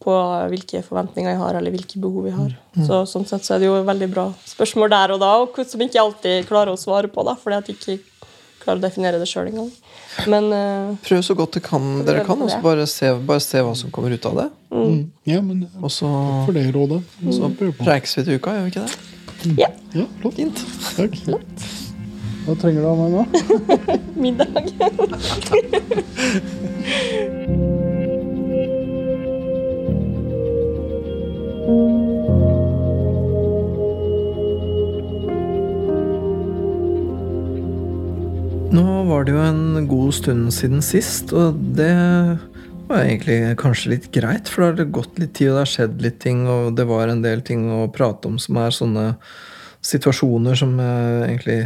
[0.02, 0.14] på
[0.52, 2.56] hvilke forventninger jeg har, eller hvilke behov jeg har.
[2.86, 5.84] Så Sånn sett så er det jo veldig bra spørsmål der og da, og som
[5.84, 8.00] ikke alltid klarer å svare på, da, fordi at jeg ikke
[8.62, 9.70] klarer å definere det sjøl engang.
[10.28, 13.62] Men eh, Prøv så godt det kan, dere kan, og så bare se, bare se
[13.64, 14.50] hva som kommer ut av det.
[14.72, 14.98] Mm.
[15.28, 16.08] Ja, men Og så,
[16.46, 17.02] for det rådet.
[17.28, 19.11] så Prøv preikes vi til uka, gjør vi ikke det?
[19.58, 20.34] Ja, Ja, flott.
[20.38, 20.64] Fint.
[20.96, 21.16] Takk.
[22.46, 23.22] Hva trenger du av meg nå?
[24.22, 24.64] middag.
[38.72, 41.92] Nå var det jo en god stund siden sist, og det
[42.88, 45.72] var egentlig kanskje litt greit, for da har det gått litt tid, og det har
[45.72, 49.06] skjedd litt ting, og det var en del ting å prate om som er sånne
[49.82, 51.60] situasjoner som jeg egentlig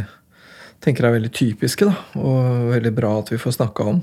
[0.83, 4.01] tenker er veldig typiske, da, og veldig bra at vi får snakka om.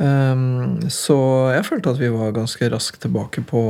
[0.00, 1.18] Ehm, så
[1.52, 3.62] jeg følte at vi var ganske raskt tilbake på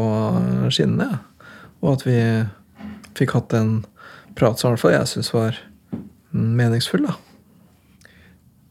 [0.70, 1.48] skinnene, ja.
[1.82, 2.18] og at vi
[3.18, 3.74] fikk hatt en
[4.38, 5.58] prat som i hvert fall jeg syns var
[6.32, 7.18] meningsfull, da.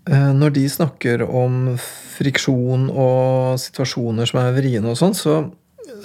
[0.10, 5.36] Eh, Når de snakker om friksjon og situasjoner som er vriene og sånn, så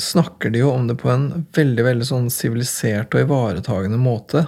[0.02, 4.46] snakker de jo om det på en veldig veldig sånn sivilisert og ivaretagende måte,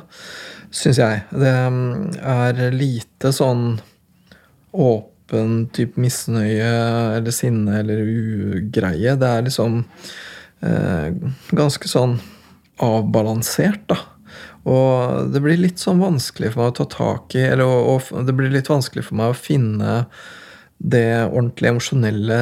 [0.75, 1.23] syns jeg.
[1.33, 3.79] Det mm, er lite sånn
[4.77, 6.69] åpen type misnøye
[7.17, 9.17] eller sinne eller ugreie.
[9.17, 9.81] Det er liksom
[10.61, 11.09] eh,
[11.57, 12.19] ganske sånn
[12.85, 14.03] avbalansert, da.
[14.69, 18.27] Og det blir litt sånn vanskelig for meg å ta tak i, eller og, og,
[18.27, 20.01] det blir litt vanskelig for meg å finne
[20.79, 22.41] det ordentlig emosjonelle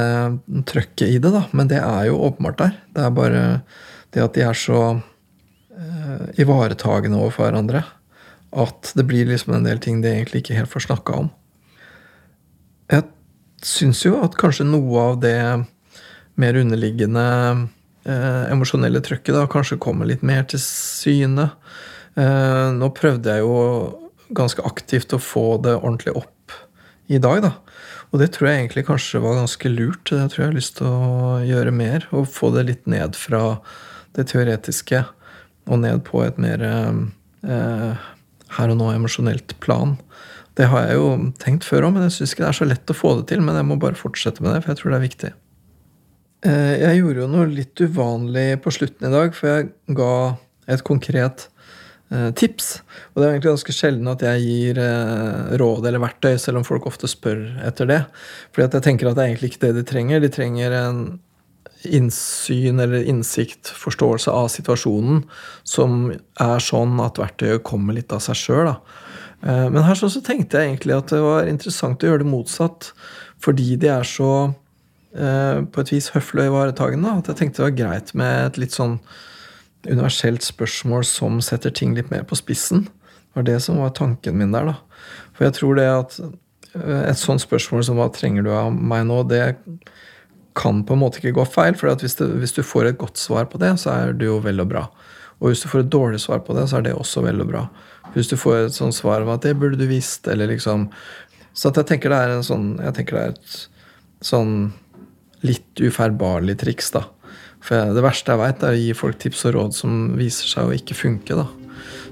[0.69, 1.47] trøkket i det, da.
[1.57, 2.75] Men det er jo åpenbart der.
[2.97, 3.45] Det er bare
[4.15, 7.85] det at de er så eh, ivaretagende overfor hverandre
[8.57, 11.31] at det blir liksom en del ting de egentlig ikke helt får snakka om.
[12.93, 13.05] Jeg
[13.67, 15.39] syns jo at kanskje noe av det
[16.41, 17.27] mer underliggende
[18.07, 21.51] eh, emosjonelle trøkket da kanskje kommer litt mer til syne.
[22.17, 23.57] Eh, nå prøvde jeg jo
[24.37, 26.55] ganske aktivt å få det ordentlig opp
[27.13, 27.53] i dag, da.
[28.11, 30.09] Og det tror jeg egentlig kanskje var ganske lurt.
[30.09, 32.07] Det tror jeg har lyst til å gjøre mer.
[32.17, 33.59] Og få det litt ned fra
[34.17, 35.05] det teoretiske
[35.67, 38.05] og ned på et mer eh,
[38.57, 39.97] her og nå emosjonelt plan.
[40.57, 41.09] Det har jeg jo
[41.43, 43.43] tenkt før òg, men jeg syns ikke det er så lett å få det til.
[43.45, 45.33] Men jeg må bare fortsette med det, for jeg tror det er viktig.
[46.47, 50.15] Eh, jeg gjorde jo noe litt uvanlig på slutten i dag, for jeg ga
[50.73, 51.49] et konkret
[52.09, 52.81] tips.
[53.13, 56.67] Og det er egentlig ganske sjelden at jeg gir eh, råd eller verktøy, selv om
[56.67, 58.03] folk ofte spør etter det.
[58.55, 60.23] Fordi at jeg tenker at det er egentlig ikke det de trenger.
[60.23, 61.01] De trenger en
[61.87, 65.25] innsyn eller innsikt, forståelse av situasjonen,
[65.67, 66.09] som
[66.43, 68.73] er sånn at verktøyet kommer litt av seg sjøl.
[69.43, 72.93] Eh, men her så tenkte jeg egentlig at det var interessant å gjøre det motsatt,
[73.43, 77.19] fordi de er så eh, på et vis høflige og ivaretagende.
[77.21, 79.01] At jeg tenkte det var greit med et litt sånn
[79.91, 82.87] universelt spørsmål som setter ting litt mer på spissen.
[82.87, 84.77] Det var det som var tanken min der, da.
[85.37, 89.07] For jeg tror det at eh, et sånt spørsmål som 'hva trenger du av meg
[89.07, 89.57] nå', det
[90.57, 91.77] kan på en måte ikke gå feil.
[91.77, 94.61] For hvis, hvis du får et godt svar på det, så er det jo vel
[94.61, 94.87] og bra.
[95.41, 97.51] Og hvis du får et dårlig svar på det, så er det også vel og
[97.51, 97.67] bra.
[98.15, 100.91] Hvis du får et sånt svar om at 'det burde du visst', eller liksom
[101.57, 103.69] Så jeg tenker det er en sånn Jeg tenker det er et
[104.21, 104.73] sånn
[105.43, 107.05] litt uferbarlig triks, da.
[107.67, 110.69] For det verste jeg veit, er å gi folk tips og råd som viser seg
[110.69, 111.49] å ikke funke, da.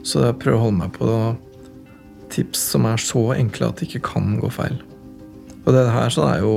[0.04, 1.10] Så jeg prøver å holde meg på
[2.34, 4.80] tips som er så enkle at det ikke kan gå feil.
[5.64, 6.56] Og det her så er jo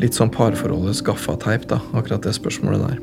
[0.00, 3.02] litt sånn parforholdets gaffateip, da, akkurat det spørsmålet der.